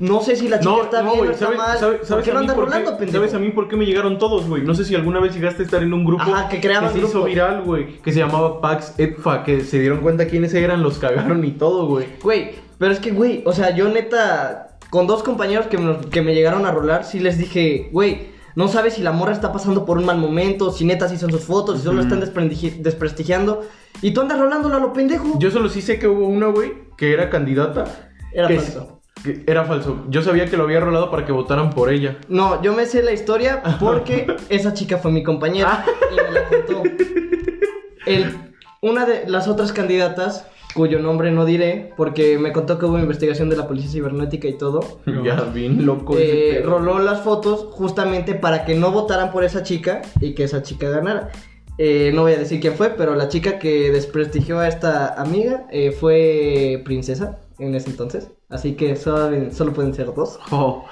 [0.00, 1.78] no sé si la chica No, está no, bien o está ¿sabes, mal.
[1.78, 3.18] sabes, ¿Por qué a no mí andas por rolando, qué, pendejo?
[3.18, 4.62] ¿Sabes a mí por qué me llegaron todos, güey?
[4.62, 6.98] No sé si alguna vez llegaste a estar en un grupo Ajá, que creaban se
[6.98, 10.98] hizo viral, güey, que se llamaba Pax Edfa, que se dieron cuenta quiénes eran, los
[10.98, 12.06] cagaron y todo, güey.
[12.22, 16.20] Güey, pero es que, güey, o sea, yo neta, con dos compañeros que me, que
[16.22, 19.84] me llegaron a rolar, sí les dije, güey, no sabes si la morra está pasando
[19.84, 23.62] por un mal momento, si neta sí son sus fotos, si solo están desprestigiando.
[24.02, 25.38] Y tú andas rolándola a lo pendejo.
[25.38, 27.84] Yo solo sí sé que hubo una, güey, que era candidata.
[28.32, 29.00] Era que falso.
[29.22, 30.04] que era falso.
[30.08, 32.18] Yo sabía que lo había rolado para que votaran por ella.
[32.28, 36.48] No, yo me sé la historia porque esa chica fue mi compañera y me la
[36.48, 36.82] contó.
[38.06, 38.34] El,
[38.80, 43.48] una de las otras candidatas, cuyo nombre no diré, porque me contó que hubo investigación
[43.50, 46.14] de la policía cibernética y todo, Ya, bien loco.
[46.18, 50.62] eh, roló las fotos justamente para que no votaran por esa chica y que esa
[50.62, 51.30] chica ganara.
[51.78, 55.66] Eh, no voy a decir quién fue, pero la chica que desprestigió a esta amiga
[55.70, 58.30] eh, fue princesa en ese entonces.
[58.50, 60.38] Así que solo, solo pueden ser dos.
[60.50, 60.84] Oh,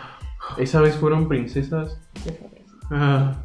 [0.56, 1.98] esa vez fueron princesas.
[2.90, 3.42] Ah.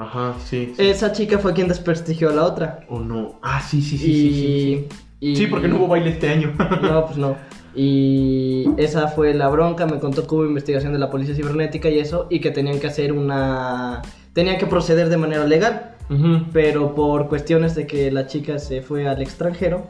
[0.00, 0.72] Ajá, sí.
[0.76, 0.88] sí.
[0.88, 2.86] Esa chica fue quien desprestigió a la otra.
[2.88, 3.38] ¿O no?
[3.42, 4.88] Ah, sí, sí, sí, y, sí,
[5.20, 5.46] sí, sí.
[5.46, 6.54] porque no hubo baile este año.
[6.82, 7.36] No, pues no.
[7.74, 9.86] Y esa fue la bronca.
[9.86, 12.26] Me contó que hubo investigación de la policía cibernética y eso.
[12.30, 14.02] Y que tenían que hacer una.
[14.32, 15.96] Tenían que proceder de manera legal.
[16.08, 16.44] Ujú.
[16.52, 19.86] Pero por cuestiones de que la chica se fue al extranjero,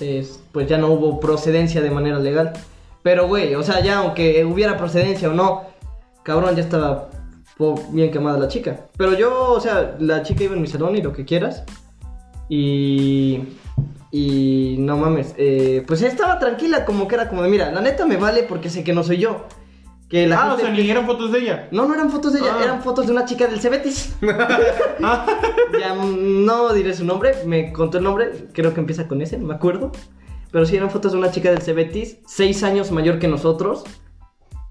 [0.00, 2.52] es- pues ya no hubo procedencia de manera legal.
[3.02, 5.62] Pero, güey, o sea, ya aunque hubiera procedencia o no,
[6.24, 7.08] cabrón, ya estaba
[7.58, 8.86] po- bien quemada la chica.
[8.96, 11.64] Pero yo, o sea, la chica iba en mi salón y lo que quieras.
[12.48, 13.42] Y.
[14.10, 18.06] Y no mames, eh, pues estaba tranquila, como que era como de, mira, la neta
[18.06, 19.44] me vale porque sé que no soy yo.
[20.08, 21.68] Que la Ah, o gente- sea, ni eran fotos de ella.
[21.72, 22.64] No, no eran fotos de ella, Ah.
[22.64, 24.16] eran fotos de una chica del Cebetis.
[25.02, 25.26] Ah,
[25.78, 29.46] Ya no diré su nombre, me contó el nombre, creo que empieza con ese, no
[29.48, 29.92] me acuerdo.
[30.50, 33.84] Pero sí eran fotos de una chica del Cebetis, seis años mayor que nosotros.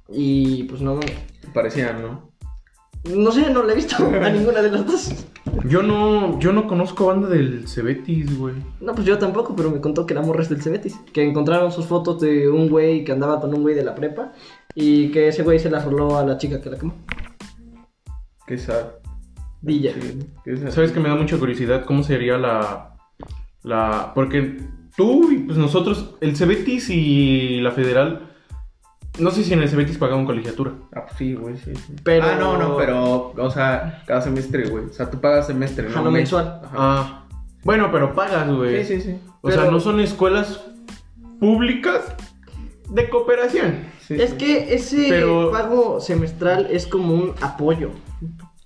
[0.10, 1.00] Y pues no,
[1.54, 2.32] Parecían, ¿no?
[3.16, 5.26] No sé, no la he visto a ninguna de las dos.
[5.66, 8.56] yo no, yo no conozco banda del Cebetis, güey.
[8.82, 11.00] No, pues yo tampoco, pero me contó que la morra es del Cebetis.
[11.14, 14.34] Que encontraron sus fotos de un güey que andaba con un güey de la prepa.
[14.76, 16.94] Y que ese güey se las roló a la chica que la quemó.
[18.46, 18.86] Qué sad.
[19.62, 19.94] Villa.
[19.94, 20.72] Sí, qué sad.
[20.72, 22.96] ¿Sabes que me da mucha curiosidad cómo sería la.
[23.64, 24.58] la porque
[24.96, 28.27] tú y pues nosotros, el Cebetis y la Federal.
[29.20, 30.74] No sé si en el Cebetis pagaban colegiatura.
[30.96, 31.94] Ah, pues sí, güey, sí, sí.
[32.04, 34.86] Pero- Ah, no, no, pero, o sea, cada semestre, güey.
[34.86, 36.14] O sea, tú pagas semestre, no no mes.
[36.14, 36.62] mensual.
[36.66, 36.76] Ajá.
[36.78, 37.24] Ah.
[37.64, 38.86] Bueno, pero pagas, güey.
[38.86, 39.20] Sí, sí, sí.
[39.42, 40.62] O sea, no son escuelas
[41.40, 42.02] públicas
[42.90, 43.80] de cooperación.
[44.06, 44.38] Sí, Es sí.
[44.38, 47.92] que ese Pero- pago semestral es como un apoyo.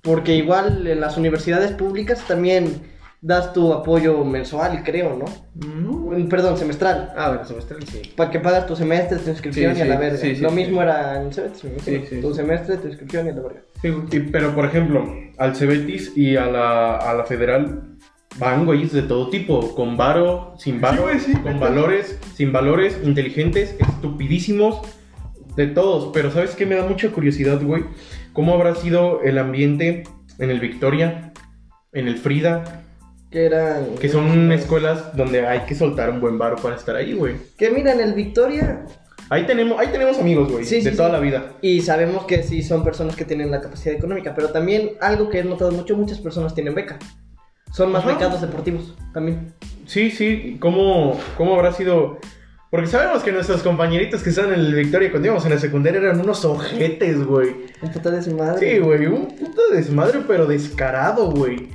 [0.02, 2.91] Porque igual en las universidades públicas también
[3.22, 5.26] das tu apoyo mensual, creo, ¿no?
[5.68, 6.28] No.
[6.28, 7.14] Perdón, semestral.
[7.16, 8.02] Ah, bueno, semestre sí.
[8.16, 10.18] Para que pagas tu semestre, tu inscripción Sí, y a la verga.
[10.18, 10.56] sí, sí, Lo sí.
[10.56, 11.62] mismo era en Cebetis.
[11.84, 12.36] Sí, sí, Tu sí.
[12.36, 13.62] semestre, tu inscripción y a la verga.
[13.82, 14.06] Sí, güey.
[14.12, 15.06] Y- pero, por ejemplo,
[15.38, 17.98] al Cebetis y a la, a la Federal
[18.40, 21.34] van güeyes de todo tipo, con varo, sin varo, güey, sí.
[21.34, 24.82] con valores, sin valores, inteligentes, estupidísimos,
[25.56, 26.10] de todos.
[26.14, 26.66] Pero ¿sabes qué?
[26.66, 27.84] Me da mucha curiosidad, güey.
[28.34, 30.04] ¿Cómo habrá sido el ambiente
[30.40, 31.34] en el Victoria
[31.94, 32.84] en el Frida,
[33.32, 33.96] Que eran.
[34.00, 37.36] que son escuelas donde hay que soltar un buen varo para estar ahí, güey.
[37.58, 38.86] Que mira, en el Victoria.
[39.30, 41.14] Ahí tenemos, ahí tenemos amigos, güey, Sí, de sí, toda sí.
[41.14, 41.54] la vida.
[41.62, 44.36] Y sabemos que sí son personas que tienen la capacidad económica.
[44.36, 47.00] Pero también algo que he notado mucho: muchas personas tienen beca.
[47.72, 48.14] Son más Ajá.
[48.16, 49.54] becados deportivos también.
[49.86, 52.18] Sí, sí, ¿cómo, cómo habrá sido?
[52.70, 56.00] Porque sabemos que nuestros compañeritos que están en el Victoria cuando íbamos en la secundaria
[56.02, 57.50] eran unos ojetes, güey.
[57.82, 58.60] Un puta de su madre.
[58.74, 61.70] Sí, güey, un puto desmadre, pero descarado, güey.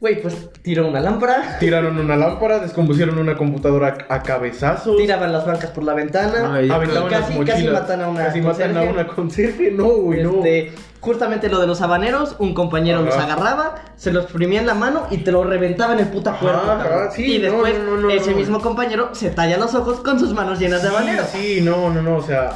[0.00, 1.58] Güey, pues tiró una lámpara.
[1.58, 4.96] Tiraron una lámpara, descompusieron una computadora a cabezazos.
[4.96, 6.54] Tiraban las bancas por la ventana.
[6.54, 8.92] Ay, aventaban Y casi- las casi matan a una Casi matan a conserje.
[8.92, 9.70] una conserje.
[9.72, 10.36] No, güey, no.
[10.36, 14.74] Este, justamente lo de los habaneros, un compañero los agarraba, se los exprimía en la
[14.74, 16.70] mano y te lo reventaba en el puta cuerpo.
[16.70, 18.36] Ajá, sí, y no, después no, no, no, ese no.
[18.36, 21.26] mismo compañero se talla los ojos con sus manos llenas de habaneros.
[21.32, 22.50] Sí, sí, no, no, no, o sea,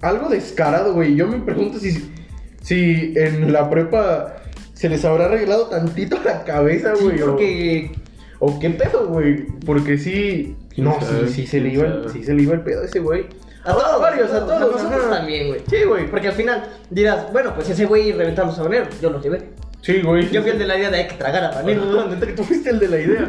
[0.00, 1.14] algo descarado, güey.
[1.14, 2.12] Yo me pregunto si,
[2.60, 4.34] si en la prepa
[4.82, 7.22] se les habrá arreglado tantito la cabeza, Sí, güey.
[7.22, 7.92] o- porque
[8.40, 9.46] o, qué pedo, güey.
[9.64, 10.56] Porque sí.
[10.74, 11.28] ¿Quién No, sabe?
[11.28, 12.98] sí, sí se le ¿Quién iba, el, sí se le iba el pedo a ese
[12.98, 13.26] güey.
[13.64, 14.72] a todos, varios, a todos.
[14.72, 15.10] nosotros ajá.
[15.18, 15.60] también, güey.
[15.70, 16.10] Sí, güey.
[16.10, 19.50] Porque al final dirás, bueno, pues ese güey reventaba los habaneros, yo los llevé.
[19.82, 20.28] Sí, güey.
[20.30, 21.86] Yo fui el de la idea de que tragar habaneros.
[21.94, 23.28] No, neta que tú fuiste el de la idea.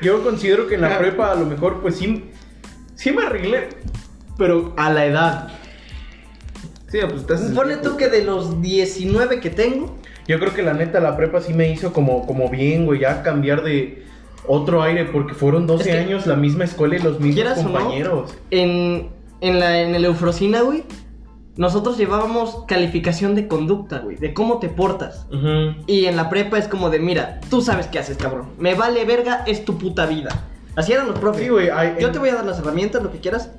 [0.00, 2.30] Yo considero que en la prepa a lo mejor pues sí,
[2.94, 3.68] sí me arreglé,
[4.38, 5.48] pero a la edad.
[6.88, 7.40] Sí, pues estás.
[7.54, 9.96] Ponle tú que de los 19 que tengo,
[10.28, 13.22] Yo creo que la neta la prepa sí me hizo como, como bien, güey, ya
[13.22, 14.04] cambiar de
[14.46, 17.62] otro aire, porque fueron 12 Es que- años la misma escuela y los mismos o
[17.62, 18.34] no, compañeros.
[18.50, 19.08] en,
[19.40, 20.84] en, la, en el Eufrosina, güey,
[21.56, 25.26] nosotros llevábamos calificación de conducta, güey, de cómo te portas.
[25.86, 28.46] Y en la prepa es como de, mira, tú sabes qué haces, cabrón.
[28.58, 30.30] Me vale verga, es tu puta vida.
[30.76, 31.42] Así eran los profes.
[31.42, 33.50] Sí, güey, hay- Yo en- te voy a dar las herramientas, lo que quieras.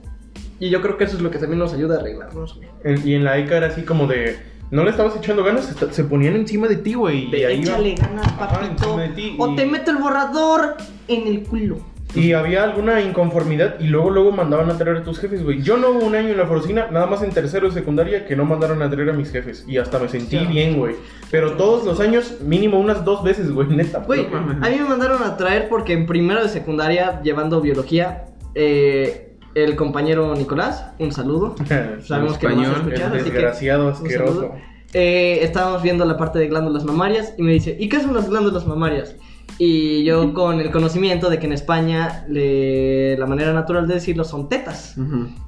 [0.60, 2.68] Y yo creo que eso es lo que también nos ayuda a arreglarnos, güey.
[2.84, 4.38] En- y en la ECA era así como de,
[4.74, 7.28] no le estabas echando ganas, se, ponían encima de ti, güey.
[7.28, 8.98] Y De ahí échale ganas, papito.
[8.98, 10.76] de ti, O y- te meto el borrador
[11.08, 11.78] en el culo.
[12.16, 15.64] Y había alguna inconformidad y luego luego mandaban a traer a tus jefes, güey.
[15.64, 18.36] Yo no hubo un año en la forcina, nada más en tercero de secundaria, que
[18.36, 19.64] no mandaron a traer a mis jefes.
[19.68, 20.46] Y hasta me sentí Sí.
[20.46, 20.96] bien, güey.
[21.32, 24.00] Pero todos los años, mínimo unas dos veces, güey, neta.
[24.00, 29.33] Güey, a mí me mandaron a traer porque en primero de secundaria, llevando biología, eh,
[29.56, 31.56] el compañero Nicolás, un saludo.
[32.06, 34.52] Sabemos que no vas a Español, escuchar, el así que desgraciado asqueroso.
[34.94, 38.30] Eh, estábamos viendo la parte de glándulas mamarias y me dice, ¿y qué son las
[38.30, 39.16] glándulas mamarias?
[39.58, 44.24] Y yo con el conocimiento de que en España le- la manera natural de decirlo
[44.24, 44.96] son tetas.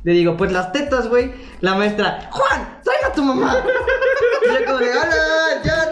[0.03, 1.31] Le digo, pues las tetas, güey.
[1.61, 3.55] La maestra, Juan, traiga a tu mamá.
[4.47, 5.63] Y yo como de, ¡Hala!
[5.63, 5.91] Ya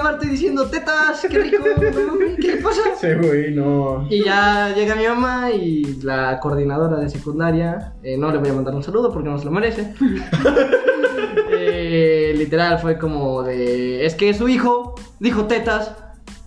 [0.00, 1.64] más estoy diciendo tetas, qué rico,
[2.40, 2.80] ¿qué le pasa?
[3.00, 4.06] Sí, güey, no.
[4.08, 8.52] Y ya llega mi mamá y la coordinadora de secundaria, eh, no le voy a
[8.54, 9.94] mandar un saludo porque no se lo merece.
[11.54, 15.92] Eh, literal fue como de, es que su hijo dijo tetas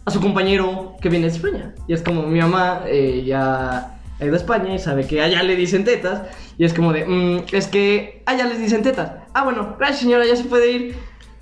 [0.03, 1.73] a su compañero que viene de España.
[1.87, 5.43] Y es como mi mamá eh, ya ha ido a España y sabe que allá
[5.43, 6.23] le dicen tetas.
[6.57, 9.11] Y es como de, "Mm, es que allá les dicen tetas.
[9.33, 10.95] Ah, bueno, gracias señora, ya se puede ir.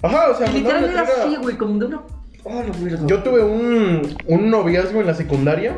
[0.04, 2.02] Ajá, o sea, literal era así, güey, como de una...
[2.44, 3.08] Oh, lo weirdo.
[3.08, 5.78] Yo tuve un, un noviazgo en la secundaria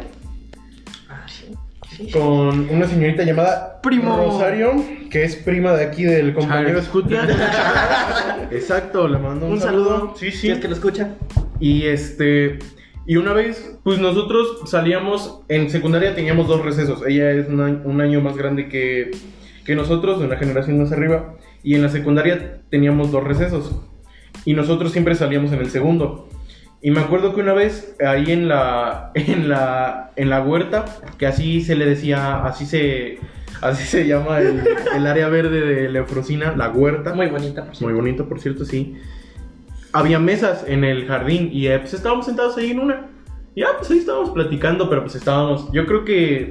[1.08, 1.54] Ah, sí,
[1.88, 2.12] sí, sí.
[2.12, 4.18] con una señorita llamada Primo.
[4.18, 4.72] Rosario,
[5.12, 6.82] que es prima de aquí del compañero Chale.
[6.82, 7.28] Scutia.
[8.52, 10.14] Exacto, le mando un, Un saludo.
[10.18, 10.50] Sí, sí.
[10.50, 11.12] Es que lo escucha.
[11.60, 12.58] Y este.
[13.06, 15.42] Y una vez, pues nosotros salíamos.
[15.50, 17.04] En secundaria teníamos dos recesos.
[17.08, 19.12] Ella es un año, un año más grande que,
[19.64, 21.36] que nosotros, de una generación más arriba.
[21.62, 23.76] Y en la secundaria teníamos dos recesos.
[24.46, 26.30] Y nosotros siempre salíamos en el segundo.
[26.82, 30.86] Y me acuerdo que una vez ahí en la, en la, en la huerta,
[31.18, 33.20] que así se le decía, así se,
[33.62, 34.62] así se llama el,
[34.96, 37.14] el área verde de la Eufrosina, la huerta.
[37.14, 37.96] Muy bonita, por Muy cierto.
[37.96, 38.96] bonito, por cierto, sí.
[39.94, 43.08] Había mesas en el jardín y eh, pues estábamos sentados ahí en una.
[43.56, 45.72] Ya, pues ahí estábamos platicando, pero pues estábamos.
[45.72, 46.50] Yo creo que.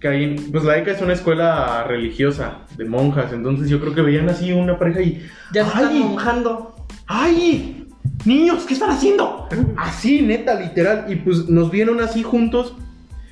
[0.00, 4.02] que ahí, pues la ECA es una escuela religiosa de monjas, entonces yo creo que
[4.02, 5.24] veían así una pareja y.
[5.54, 6.16] Ya se están ¡Ay!
[7.06, 7.86] ¡Ay!
[8.24, 9.48] Niños, ¿qué están haciendo?
[9.76, 11.06] Así, neta, literal.
[11.08, 12.76] Y pues nos vieron así juntos.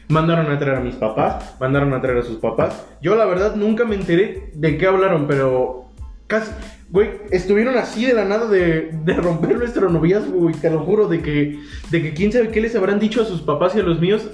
[0.09, 2.83] Mandaron a traer a mis papás, mandaron a traer a sus papás.
[3.03, 5.91] Yo la verdad nunca me enteré de qué hablaron, pero
[6.27, 6.51] casi,
[6.89, 11.09] güey, estuvieron así de la nada de, de romper nuestro noviazgo, güey, te lo juro,
[11.09, 13.83] de que, de que quién sabe qué les habrán dicho a sus papás y a
[13.83, 14.31] los míos.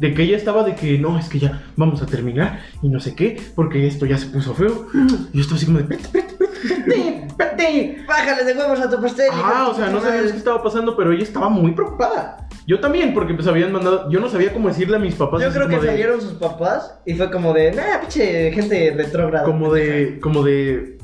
[0.00, 3.00] De que ella estaba de que no, es que ya vamos a terminar y no
[3.00, 4.86] sé qué, porque esto ya se puso feo.
[5.32, 6.04] Y yo estaba así como de, espérate,
[6.44, 8.04] espérate, espérate.
[8.08, 9.28] Bájale de huevos a tu pastel.
[9.32, 12.48] Ah, o sea, no sabíamos qué estaba pasando, pero ella estaba muy preocupada.
[12.66, 14.10] Yo también, porque pues habían mandado.
[14.10, 15.42] Yo no sabía cómo decirle a mis papás.
[15.42, 19.44] Yo creo que de- salieron sus papás y fue como de, nah, pinche gente retrógrada.
[19.44, 20.18] Como de.
[20.20, 20.98] Como de.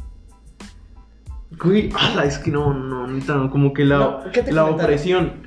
[1.62, 5.45] Güey, ala, es que no, no, no, como que la, No, ¿qué te la opresión.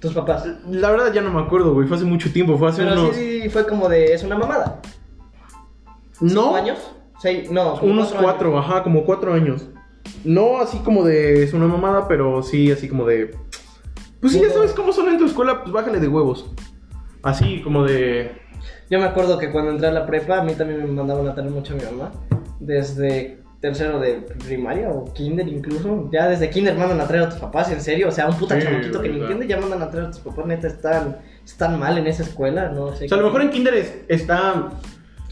[0.00, 0.46] Tus papás.
[0.70, 1.86] La verdad ya no me acuerdo, güey.
[1.88, 2.58] Fue hace mucho tiempo.
[2.58, 3.16] Fue hace Pero unos.
[3.16, 4.80] sí fue como de, es una mamada.
[6.20, 6.28] no.
[6.28, 6.78] ¿Cinco años?
[7.18, 9.68] Seis, no, Unos cuatro, ajá, como cuatro años.
[10.24, 11.42] No así como de.
[11.42, 13.34] Es una mamada, pero sí así como de.
[14.20, 16.50] Pues sí, ya sabes cómo son en tu escuela, pues bájale de huevos.
[17.22, 18.32] Así como de.
[18.90, 21.34] Yo me acuerdo que cuando entré a la prepa, a mí también me mandaban a
[21.34, 22.12] tener mucho a mi mamá.
[22.60, 24.14] Desde tercero de
[24.46, 26.08] primaria o kinder incluso.
[26.12, 28.08] Ya desde kinder mandan a traer a tus papás, en serio.
[28.08, 30.20] O sea, un puta Sí, chamaquito que ni entiende ya mandan a traer a tus
[30.20, 30.46] papás.
[30.46, 33.06] Neta, están, están mal en esa escuela, no sé.
[33.06, 34.70] O sea, a lo mejor en Kinder es- está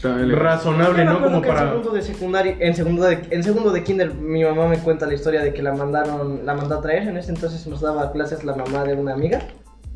[0.03, 1.21] razonable, ¿no?
[1.21, 1.67] Como que en para.
[1.69, 5.13] segundo de secundaria, en segundo de, en segundo de kinder, mi mamá me cuenta la
[5.13, 7.07] historia de que la mandaron, la mandó a traer.
[7.07, 9.39] En ese entonces nos daba clases la mamá de una amiga,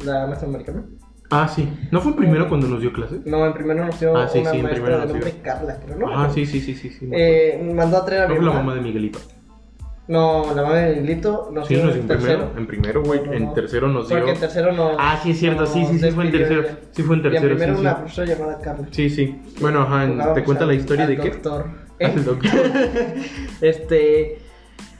[0.05, 0.83] la maestra americana.
[1.31, 1.69] Ah, sí.
[1.91, 3.19] ¿No fue en primero cuando nos dio clase?
[3.25, 5.13] No, en primero nos dio Ah, sí, una sí, en maestra de nos dio.
[5.15, 6.07] nombre Carla, no.
[6.11, 6.89] Ah, sí, sí, sí, sí.
[6.89, 7.07] sí.
[7.11, 8.75] Eh, mandó a traer a mi Creo que la mamá.
[8.75, 9.19] de Miguelito.
[10.07, 12.37] No, la mamá de Miguelito nos Sí, dio nos en en tercero.
[12.51, 12.57] primero.
[12.59, 13.19] En primero, güey.
[13.19, 13.53] No, no, En no.
[13.53, 14.17] tercero nos dio.
[14.17, 14.91] Porque en tercero no.
[14.97, 15.65] Ah, sí, es cierto.
[15.67, 16.63] Sí, sí, sí, fue en tercero.
[16.93, 17.55] Sí, fue en Y en tercero.
[17.55, 17.95] primero Sí, una sí.
[17.99, 18.87] profesora llamada Carla.
[18.89, 19.39] Sí, sí.
[19.61, 20.05] Bueno, ajá.
[20.05, 21.29] en- ¿Te cuenta la historia de qué?
[21.29, 21.65] doctor.
[21.99, 22.11] ¿Eh?
[22.25, 22.49] doctor.
[23.61, 24.39] Este.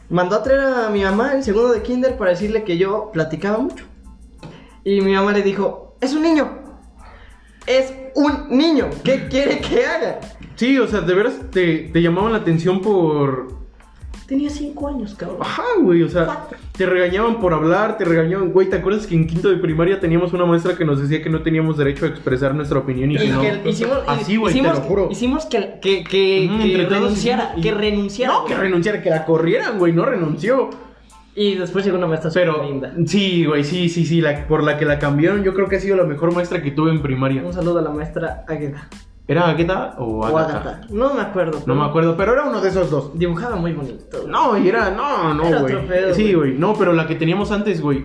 [0.09, 3.57] Mandó a traer a mi mamá en segundo de kinder para decirle que yo platicaba
[3.59, 3.85] mucho.
[4.83, 6.49] Y mi mamá le dijo: Es un niño.
[7.67, 8.89] Es un niño.
[9.03, 10.19] ¿Qué quiere que haga?
[10.55, 13.59] Sí, o sea, de veras te, te llamaban la atención por.
[14.25, 15.37] Tenía cinco años, cabrón.
[15.41, 16.45] Ajá, güey, o sea,
[16.77, 20.33] te regañaban por hablar, te regañaban, güey, ¿te acuerdas que en quinto de primaria teníamos
[20.33, 23.17] una maestra que nos decía que no teníamos derecho a expresar nuestra opinión y, Y
[23.17, 23.43] que no?
[23.69, 25.07] hicimos, Así, güey, te hicimos, lo juro.
[25.09, 28.33] Hicimos que, que, que, renunciara, y- que renunciara.
[28.33, 30.69] No, que renunciara, que la corrieran, güey, no renunció.
[31.35, 32.93] Y después llegó una maestra Pero, linda.
[33.05, 35.79] sí, güey, sí, sí, sí, la, por la que la cambiaron, yo creo que ha
[35.79, 37.43] sido la mejor maestra que tuve en primaria.
[37.43, 38.89] Un saludo a la maestra Águeda.
[39.27, 40.81] ¿Era Agueda o Agatha?
[40.89, 41.61] No me acuerdo.
[41.67, 43.11] No me acuerdo, pero era uno de esos dos.
[43.17, 44.25] Dibujaba muy bonito.
[44.27, 45.75] No, y era, no, no, güey.
[46.15, 46.53] Sí, güey.
[46.57, 48.01] no, pero la que teníamos antes, güey,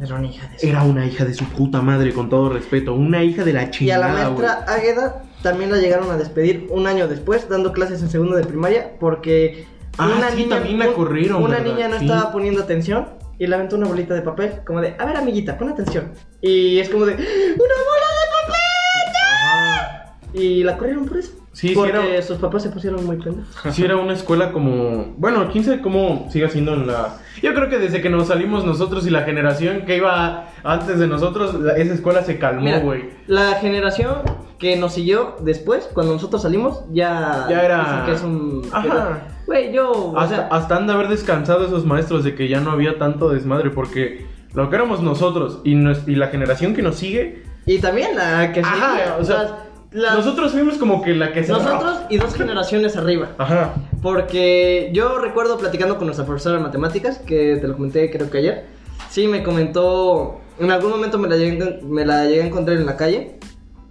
[0.00, 2.92] Era una hija de su- era una hija de su puta madre, con todo respeto.
[2.94, 6.66] Una hija de la Y a chingada, la maestra Águeda también la llegaron a despedir
[6.70, 9.66] un año después, dando clases en segundo de primaria, porque
[9.98, 11.72] Ah, sí, también la corrieron, Una ¿verdad?
[11.72, 12.06] niña no Sí.
[12.06, 13.06] estaba poniendo atención
[13.38, 16.12] y le aventó una bolita de papel, como de, a ver, amiguita, pon atención.
[16.40, 19.14] Y es como de, ¡una bola de papel!
[19.32, 20.16] Ajá.
[20.32, 21.32] Y la corrieron por eso.
[21.52, 23.54] Sí, sí, porque era- sus papás se pusieron muy pendejos.
[23.72, 25.14] Sí, era una escuela como.
[25.16, 27.18] Bueno, quién sabe cómo siga siendo en la.
[27.40, 31.06] Yo creo que desde que nos salimos nosotros y la generación que iba antes de
[31.06, 33.10] nosotros, la- esa escuela se calmó, güey.
[33.28, 34.16] la generación
[34.58, 38.62] que nos siguió después, cuando nosotros salimos, ya, Ya era- dicen que es un...
[38.72, 39.22] Ajá.
[39.46, 40.14] Güey, yo...
[40.16, 43.70] Hasta, hasta han de haber descansado esos maestros de que ya no había tanto desmadre,
[43.70, 47.42] porque lo que éramos nosotros y, nos- y la generación que nos sigue.
[47.66, 49.52] y también la que Ajá, seguía, o sea, las-
[49.92, 51.52] las- nosotros fuimos como que la que se.
[51.52, 53.28] nosotros y dos generaciones arriba.
[53.38, 53.74] Ajá.
[54.02, 58.38] Porque yo recuerdo platicando con nuestra profesora de matemáticas, que te lo comenté creo que
[58.38, 58.64] ayer.
[59.10, 62.86] Sí, me comentó, en algún momento me la llegué, me la llegué a encontrar en
[62.86, 63.38] la calle.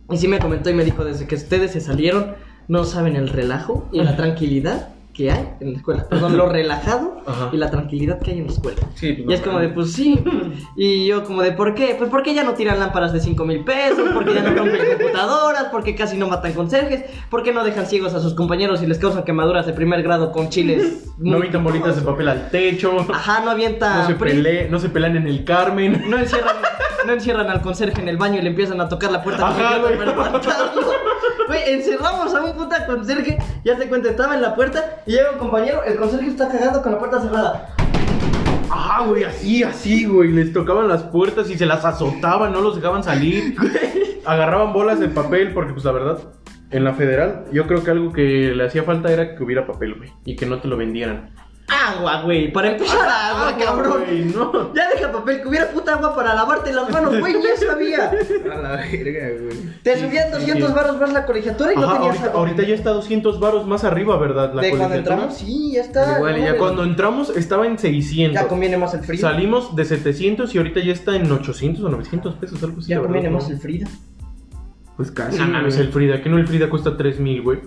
[0.09, 2.35] Y sí me comentó y me dijo, desde que ustedes se salieron,
[2.67, 6.07] no saben el relajo y la tranquilidad que hay en la escuela.
[6.09, 7.49] Perdón, lo relajado Ajá.
[7.51, 8.81] y la tranquilidad que hay en la escuela.
[8.95, 10.19] Sí, pues, Y es como de, pues sí.
[10.75, 11.95] Y yo como de, ¿por qué?
[11.97, 15.65] Pues porque ya no tiran lámparas de 5 mil pesos, porque ya no rompen computadoras,
[15.71, 19.23] porque casi no matan conserjes, porque no dejan ciegos a sus compañeros y les causan
[19.23, 21.05] quemaduras de primer grado con chiles.
[21.17, 23.05] No avientan bolitas de papel al techo.
[23.13, 23.97] Ajá, no avienta...
[23.99, 26.03] No se, pele- no se pelean en el Carmen.
[26.09, 26.55] no encierran,
[27.05, 29.57] no encierran al conserje en el baño y le empiezan a tocar la puerta Ajá,
[29.81, 30.41] para levantarlo.
[31.53, 35.33] Güey, encerramos a un puta conserje, ya se cuenta, estaba en la puerta y llega
[35.33, 37.69] un compañero, el conserje está cagando con la puerta cerrada.
[38.71, 40.31] Ah, güey, así, así, güey.
[40.31, 43.55] Les tocaban las puertas y se las azotaban, no los dejaban salir.
[44.25, 46.17] Agarraban bolas de papel, porque, pues, la verdad,
[46.71, 49.93] en la federal, yo creo que algo que le hacía falta era que hubiera papel,
[49.93, 50.11] güey.
[50.25, 51.35] Y que no te lo vendieran.
[51.67, 54.03] Agua, güey, para empezar agua, Agua, cabrón.
[54.35, 54.73] no.
[54.73, 58.11] Ya deja papel, que hubiera puta agua para lavarte las manos, güey, ya sabía.
[58.51, 59.57] A la verga, güey.
[59.81, 60.75] Te subían 200 sí.
[60.75, 62.39] varos más la colegiatura y no tenías ahorita, agua.
[62.39, 64.53] ahorita ya está 200 varos más arriba, ¿verdad?
[64.53, 66.17] La De cuando entramos, sí, ya está.
[66.17, 66.57] Igual, no, ya.
[66.57, 68.41] Cuando entramos estaba en 600.
[68.41, 69.21] Ya conviene más el frío.
[69.21, 72.89] Salimos de 700 y ahorita ya está en 800 o 900 pesos, algo así.
[72.89, 73.37] Ya verdad, conviene ¿no?
[73.37, 73.87] más el Frida.
[74.97, 75.39] Pues casi.
[75.39, 75.79] No güey.
[75.79, 76.21] el Frida.
[76.21, 77.59] ¿Que no el Frida cuesta 3000, güey?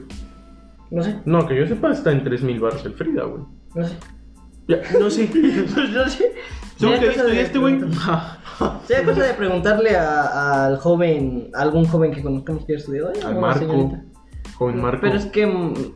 [0.91, 3.43] No sé, No, que yo sepa, está en 3000 baros el Frida, güey.
[3.75, 3.97] no sé.
[4.69, 5.27] Ya, no sé.
[5.75, 6.33] Pues no sé.
[6.79, 7.79] ¿Tú Sería qué cosa de estudiaste, güey?
[7.79, 8.39] preguntar-
[8.87, 13.13] Sería cosa de preguntarle a- al joven, a algún joven que conozcamos que haya estudiado.
[13.25, 13.61] Al Marco.
[13.61, 14.03] señorita.
[14.57, 14.99] Joven Marco.
[15.03, 15.47] Pero es que.
[15.47, 15.93] mm, yo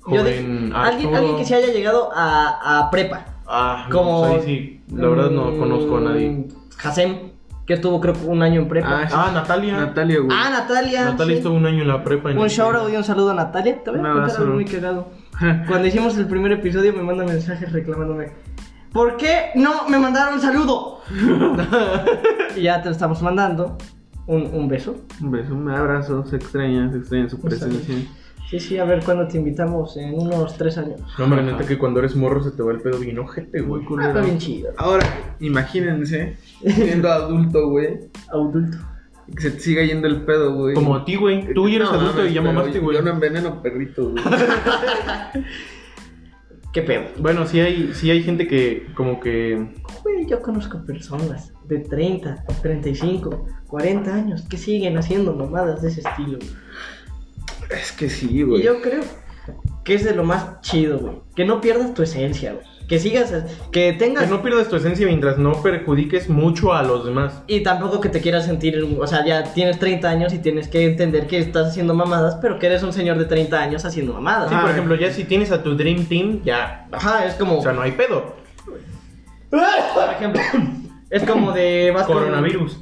[0.00, 3.26] Joven alguien, alguien que se haya llegado a, a prepa.
[3.46, 4.22] Ah, Como.
[4.26, 4.42] como.
[4.42, 6.48] sí, la verdad no mm, conozco a nadie.
[6.82, 7.31] Hasem,
[7.66, 9.02] que estuvo creo que un año en prepa.
[9.02, 9.14] Ah, sí.
[9.16, 9.76] Ah, Natalia.
[9.76, 10.36] Natalia, güey.
[10.36, 11.04] Ah, Natalia.
[11.04, 11.38] Natalia sí.
[11.38, 12.30] estuvo un año en la prepa.
[12.30, 13.82] en Un shout out y un saludo a Natalia.
[13.82, 15.08] Te voy a contar algo muy cagado.
[15.68, 18.32] Cuando hicimos el primer episodio me manda mensajes reclamándome.
[18.92, 21.00] ¿por qué no me mandaron saludo?
[22.56, 23.78] y ya te lo estamos mandando.
[24.26, 24.96] Un, un beso.
[25.20, 27.96] Un beso, un abrazo, se extraña, se extraña su presencia.
[28.52, 31.00] Sí, sí, a ver cuándo te invitamos en unos tres años.
[31.16, 31.52] No, hombre, Ajá.
[31.52, 33.82] neta que cuando eres morro se te va el pedo bien ojete, güey.
[33.98, 34.70] Ah, está bien chido.
[34.76, 35.06] Ahora,
[35.40, 38.76] imagínense, siendo adulto, güey, Adulto.
[39.34, 40.74] que se te siga yendo el pedo, güey.
[40.74, 41.54] Como a ti, güey.
[41.54, 42.98] Tú ya eres No, adulto mames, y ya mamaste, güey.
[42.98, 44.22] Yo no enveneno perritos, güey.
[46.74, 47.04] ¿Qué pedo?
[47.18, 49.66] Bueno, sí hay, sí hay gente que como que...
[50.02, 56.00] Güey, yo conozco personas de 30, 35, 40 años que siguen haciendo mamadas de ese
[56.00, 56.38] estilo.
[56.38, 56.50] güey.
[57.80, 58.62] Es que sí, Y güey.
[58.62, 59.02] yo creo
[59.84, 61.14] que es de lo más chido, güey.
[61.34, 62.64] Que no pierdas tu esencia, güey.
[62.88, 63.32] Que sigas,
[63.70, 64.24] que tengas...
[64.24, 67.42] Que no pierdas tu esencia mientras no perjudiques mucho a los demás.
[67.46, 70.84] Y tampoco que te quieras sentir, o sea, ya tienes 30 años y tienes que
[70.84, 74.50] entender que estás haciendo mamadas, pero que eres un señor de 30 años haciendo mamadas.
[74.50, 74.62] Sí, Ah.
[74.62, 76.86] por ejemplo, ya si tienes a tu Dream Team, ya...
[76.92, 77.58] Ajá, es como...
[77.58, 78.34] O sea, no hay pedo.
[79.50, 79.60] Por
[80.16, 80.40] ejemplo,
[81.10, 81.92] es como de...
[81.94, 82.78] vas con- Coronavirus.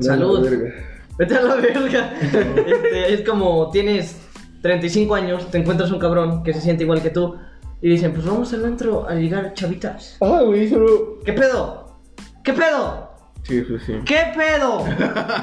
[0.00, 0.44] Salud.
[0.44, 0.74] La verga.
[1.18, 2.12] Vete a la verga.
[2.66, 4.20] Este, es como tienes
[4.66, 7.36] 35 años, te encuentras un cabrón que se siente igual que tú
[7.80, 10.16] y dicen, pues vamos al antro a ligar chavitas.
[10.20, 11.18] Ah, güey, solo...
[11.24, 11.98] ¿Qué pedo?
[12.42, 13.06] ¿Qué pedo?
[13.42, 13.92] Sí, sí, sí.
[14.04, 14.84] ¿Qué pedo?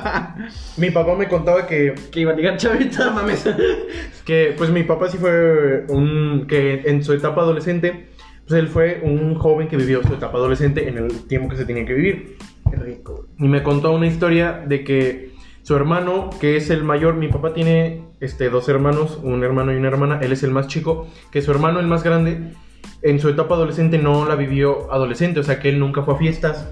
[0.77, 3.13] Mi papá me contaba que Que iba a ligar chavitas.
[3.13, 3.45] mames.
[4.25, 8.09] que pues mi papá sí fue un que en su etapa adolescente
[8.47, 11.65] pues él fue un joven que vivió su etapa adolescente en el tiempo que se
[11.65, 12.37] tenía que vivir
[12.69, 13.27] Qué rico.
[13.37, 17.53] y me contó una historia de que su hermano que es el mayor mi papá
[17.53, 21.41] tiene este dos hermanos un hermano y una hermana él es el más chico que
[21.41, 22.53] su hermano el más grande
[23.01, 26.17] en su etapa adolescente no la vivió adolescente o sea que él nunca fue a
[26.17, 26.69] fiestas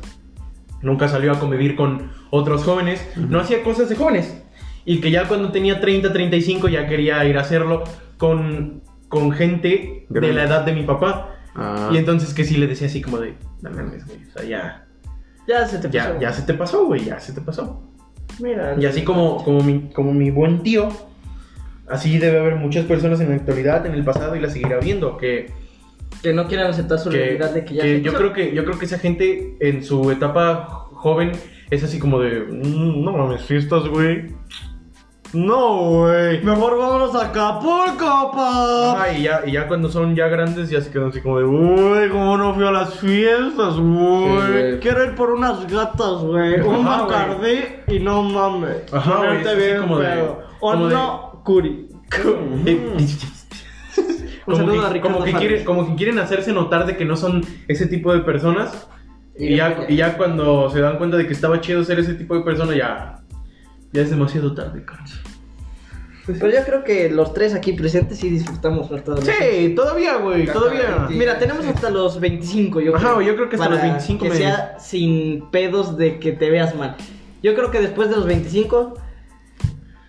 [0.81, 4.41] nunca salió a convivir con otros jóvenes, no hacía cosas de jóvenes.
[4.83, 7.83] Y que ya cuando tenía 30, 35 ya quería ir a hacerlo
[8.17, 10.33] con, con gente de Grande.
[10.33, 11.35] la edad de mi papá.
[11.55, 11.89] Ah.
[11.93, 14.87] Y entonces que sí le decía así como de, no mames, güey, o sea, ya,
[15.47, 16.19] Ya se te ya, pasó.
[16.19, 17.83] ya se te pasó, güey, ya se te pasó.
[18.39, 18.75] Mira.
[18.79, 20.89] Y así como, como, mi, como mi buen tío,
[21.91, 25.17] así debe haber muchas personas en la actualidad, en el pasado y la seguirá viendo,
[25.17, 25.51] que
[26.21, 28.53] Que no quieran aceptar su que, realidad de que ya que se yo creo que
[28.53, 31.31] yo creo que esa gente en su etapa joven
[31.69, 34.27] es así como de "Mm, no mames fiestas güey
[35.33, 38.91] no güey Mejor vámonos a Acapulco, pa.
[38.93, 41.45] Ajá, y ya, y ya cuando son ya grandes ya se quedan así como de
[41.45, 44.79] uy cómo no fui a las fiestas güey güey.
[44.81, 46.59] Quiero ir por unas gatas, güey.
[46.59, 48.93] Un Bacardí y no mames.
[48.93, 50.39] Ajá, güey, bien como de- pedo.
[50.59, 51.87] O como de- no, Curi.
[52.23, 56.97] Un como, saludo que, a Ricardo como, que quieren, como que quieren hacerse notar de
[56.97, 58.87] que no son ese tipo de personas
[59.37, 61.99] y, Y ya, ya- y ya cuando se dan cuenta de que estaba chido ser
[61.99, 63.21] ese tipo de persona ya
[63.93, 65.19] ya es demasiado tarde Carlos.
[66.25, 69.17] Pero yo creo que los tres aquí presentes sí disfrutamos nuestra.
[69.17, 71.07] Sí, todavía, güey, todavía.
[71.09, 73.21] Mira, tenemos hasta los 25, yo Ajá, creo.
[73.21, 76.49] yo creo que hasta para los 25 Que me- sea sin pedos de que te
[76.49, 76.95] veas mal.
[77.43, 78.93] Yo creo que después de los 25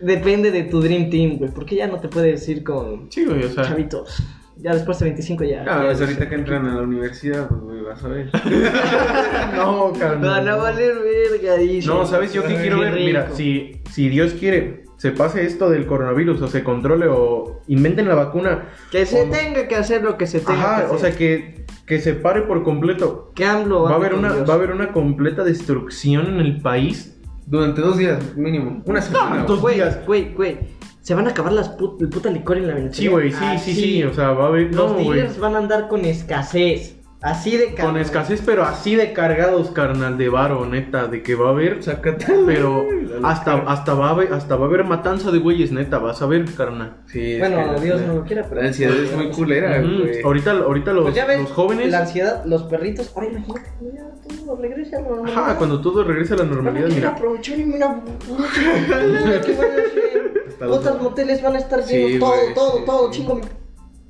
[0.03, 1.50] depende de tu Dream Team, güey.
[1.50, 3.64] Porque ya no te puedes ir con Sí, güey, o sea.
[3.64, 4.22] chavitos.
[4.59, 5.62] Ya después de 25 ya.
[5.62, 8.30] Ah, ya pues ahorita que entran a la universidad, pues, güey, vas a ver.
[9.57, 10.94] No, No, no valer
[11.30, 11.88] verga, dice.
[11.88, 12.92] No, ¿sabes yo qué quiero ver?
[12.94, 13.07] rico.
[13.07, 18.09] Mira, si, si Dios quiere, se pase esto del coronavirus o se controle o inventen
[18.09, 18.68] la vacuna.
[18.90, 20.90] Que se o- tenga que hacer lo que se tenga que Ajá, hacer.
[20.94, 23.32] o sea, que, que se pare por completo.
[23.34, 24.48] que AMLO Va a, haber una, Dios.
[24.48, 27.18] va a haber una completa destrucción en el país.
[27.47, 28.82] Durante dos días, mínimo.
[28.86, 29.45] Una semana.
[29.45, 29.99] dos Güey, días.
[30.07, 30.59] güey, güey.
[31.01, 32.97] Se van a acabar las put el puta licor en la Venezuela.
[32.97, 34.05] Sí, güey, sí, sí, sí.
[34.05, 34.72] O sea, va a haber.
[34.74, 35.18] Los no, güey.
[35.18, 36.97] dealers van a andar con escasez.
[37.23, 37.99] Así de Con cabrón.
[37.99, 42.27] escasez, pero así de cargados, carnal, de varo, neta, de que va a haber, Sácate.
[42.47, 42.85] pero
[43.23, 46.27] hasta, hasta, va a haber, hasta va a haber matanza de güeyes, neta, vas a
[46.27, 46.97] ver, carnal.
[47.07, 48.61] Sí, es Bueno, que Dios no lo quiera, pero.
[48.61, 49.81] La ansiedad es muy culera.
[50.25, 53.12] Ahorita, ahorita los, Pues ya ves, los jóvenes, La ansiedad, los perritos.
[53.14, 54.03] Ahora imagínate, ya
[54.45, 55.39] todo regresa a la normalidad.
[55.45, 58.01] ajá, cuando todo regrese a la normalidad, mira, aprovechar y mira.
[58.27, 60.43] ¿Qué van a hacer?
[60.49, 62.18] Hasta los- Otros moteles van a estar Sí, llenos.
[62.20, 63.12] todo, güey, todo, sí, todo.
[63.12, 63.18] sí.
[63.20, 63.43] Chingo mi.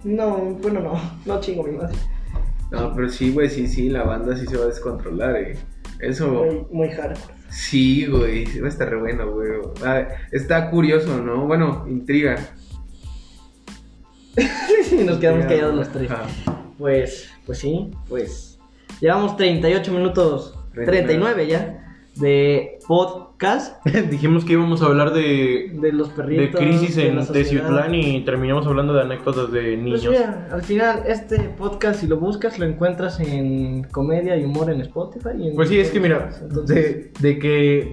[0.05, 0.95] No, bueno, no.
[1.27, 1.95] No chingo mi madre.
[2.73, 5.57] No, pero sí, güey, sí, sí, la banda sí se va a descontrolar, eh.
[6.01, 6.29] Eso.
[6.29, 7.35] Muy, muy hardcore.
[7.51, 9.51] Sí, güey, va a estar re bueno, güey.
[9.85, 11.47] Ah, está curioso, ¿no?
[11.47, 12.37] Bueno, intriga.
[14.91, 16.11] Y nos quedamos callados los tres.
[16.11, 16.27] Ajá.
[16.79, 18.59] Pues, pues sí, pues.
[19.01, 21.82] Llevamos 38 minutos, 39, 39 ya,
[22.17, 26.61] de podcast dijimos que íbamos a hablar de, de los de perritos.
[26.61, 27.45] crisis de en la sociedad.
[27.45, 30.07] Teciutlán y terminamos hablando de anécdotas de Pues niños.
[30.09, 34.81] mira, al final, este podcast, si lo buscas, lo encuentras en comedia y humor en
[34.83, 35.31] Spotify.
[35.39, 37.93] y en- Pues sí, es que mira, Entonces, de, de que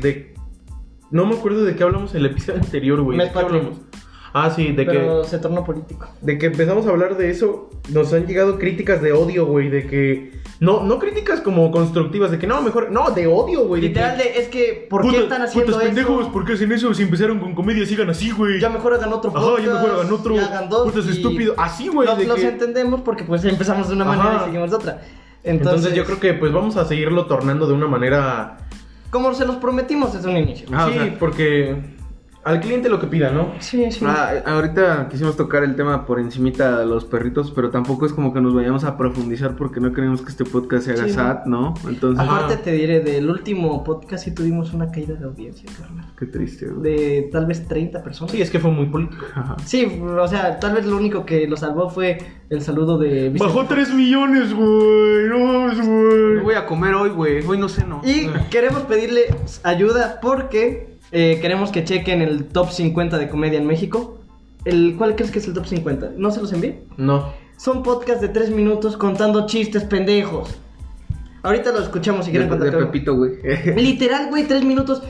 [0.00, 0.34] desde...
[1.10, 3.16] No me acuerdo de qué hablamos en el episodio anterior, güey.
[3.18, 3.58] ¿De Mes qué patrio.
[3.60, 3.80] hablamos?
[4.32, 6.06] Ah, sí, de pero que se tornó político.
[6.20, 9.86] de que empezamos a hablar de eso, nos han llegado críticas de odio, güey, de
[9.86, 13.80] que no no críticas como constructivas de que no, mejor no, de odio, güey.
[13.80, 16.32] de Literal, que, de, es que, ¿por qué "Puta- están haciendo putas pendejos, eso?
[16.32, 16.92] ¿por qué hacen eso?
[16.94, 18.60] Si empezaron con comedia, sigan así, güey.
[18.60, 19.66] Ya mejor hagan otro Ajá, podcast.
[19.66, 20.34] ya mejor hagan otro.
[20.34, 20.90] y hagan dos.
[20.92, 21.54] Putas y estúpido.
[21.56, 24.42] Así, güey, Los, de los que- entendemos porque pues empezamos de una manera Ajá.
[24.42, 24.92] y seguimos de otra.
[25.44, 28.58] Entonces, Entonces, yo creo que pues vamos a seguirlo tornando de una manera
[29.10, 30.68] Como se los prometimos desde un inicio.
[30.72, 31.76] Ah, o sí, sea- porque
[32.44, 33.52] al cliente lo que pida, ¿no?
[33.58, 34.04] Sí, sí.
[34.06, 38.32] Ah, ahorita quisimos tocar el tema por encimita de los perritos, pero tampoco es como
[38.32, 41.14] que nos vayamos a profundizar porque no queremos que este podcast se haga Sí, no.
[41.14, 41.74] sad, ¿no?
[41.88, 42.24] Entonces.
[42.26, 46.06] Aparte te diré, del último podcast sí tuvimos una caída de audiencia, carnal.
[46.18, 46.82] qué triste, güey.
[46.96, 48.32] De tal vez 30 personas.
[48.32, 49.26] Sí, es que fue muy político.
[49.34, 49.56] Ajá.
[49.66, 52.16] Sí, o sea, tal vez lo único que lo salvó fue
[52.48, 53.44] el saludo de Vicente.
[53.44, 55.28] Bajó 3 millones, güey.
[55.28, 56.38] No mames, No güey.
[56.44, 57.44] voy a comer hoy, güey.
[57.46, 58.00] Hoy no sé, no.
[58.04, 59.26] Y queremos pedirle
[59.64, 64.18] ayuda porque eh, queremos que chequen el top 50 de comedia en México.
[64.64, 66.12] El, ¿Cuál crees que es el top 50?
[66.16, 66.82] ¿No se los envié?
[66.96, 67.32] No.
[67.56, 70.58] Son podcasts de 3 minutos contando chistes pendejos.
[71.42, 72.74] Ahorita lo escuchamos si de, quieren de contar.
[72.74, 72.90] algo.
[72.90, 73.32] Pepito, güey.
[73.76, 75.02] Literal, güey, 3 minutos.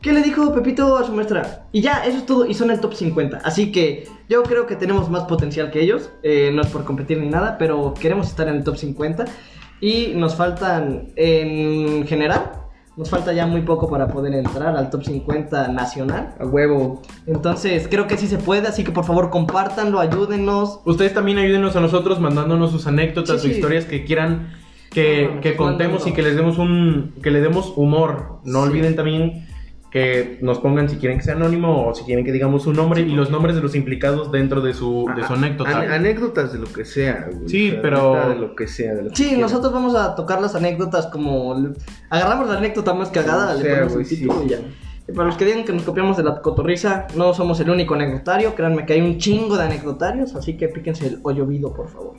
[0.00, 1.66] ¿Qué le dijo Pepito a su maestra?
[1.72, 2.44] Y ya, eso es todo.
[2.44, 3.38] Y son el top 50.
[3.42, 6.10] Así que yo creo que tenemos más potencial que ellos.
[6.22, 9.24] Eh, no es por competir ni nada, pero queremos estar en el top 50.
[9.80, 12.52] Y nos faltan, en general,
[12.96, 16.34] nos falta ya muy poco para poder entrar al top 50 nacional.
[16.38, 17.02] A huevo.
[17.26, 18.68] Entonces, creo que sí se puede.
[18.68, 20.80] Así que por favor, compártanlo, ayúdennos.
[20.84, 23.56] Ustedes también ayúdenos a nosotros mandándonos sus anécdotas Sí, o sí.
[23.56, 24.52] historias que quieran
[24.90, 28.38] que, No, que contemos y que les demos un que le demos humor.
[28.44, 28.68] No Sí.
[28.68, 29.46] olviden también
[29.94, 33.02] que nos pongan si quieren que sea anónimo o si quieren que digamos su nombre
[33.02, 35.94] y los nombres de los implicados dentro de su, de su An- anécdota.
[35.94, 37.48] anécdotas de lo que sea, güey.
[37.48, 39.40] Sí, pero- neta De lo que sea, de lo que Sí, quiera.
[39.42, 41.54] nosotros vamos a tocar las anécdotas como...
[42.10, 44.28] Agarramos la anécdota más cagada, le sea, ponemos güey, el sí.
[44.44, 44.58] y ya.
[45.06, 47.94] Y para los que digan que nos copiamos de la cotorriza, no somos el único
[47.94, 48.56] anecdotario.
[48.56, 52.14] Créanme que hay un chingo de anecdotarios, así que píquense el hoyo vido, por favor.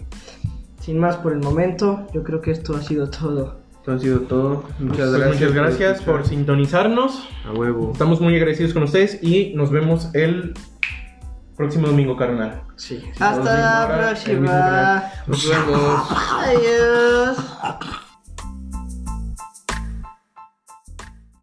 [0.80, 3.65] Sin más por el momento, yo creo que esto ha sido todo.
[3.86, 4.64] Esto ha sido todo.
[4.80, 5.34] Muchas Pues gracias.
[5.42, 7.30] muchas gracias por sintonizarnos.
[7.48, 7.92] A huevo.
[7.92, 10.56] Estamos muy agradecidos con ustedes y nos vemos el
[11.56, 12.64] próximo domingo, carnal.
[12.78, 12.98] Sí.
[13.00, 13.44] Sí, Hasta
[13.88, 15.04] la próxima.
[15.28, 16.02] Nos vemos.
[16.42, 17.38] Adiós.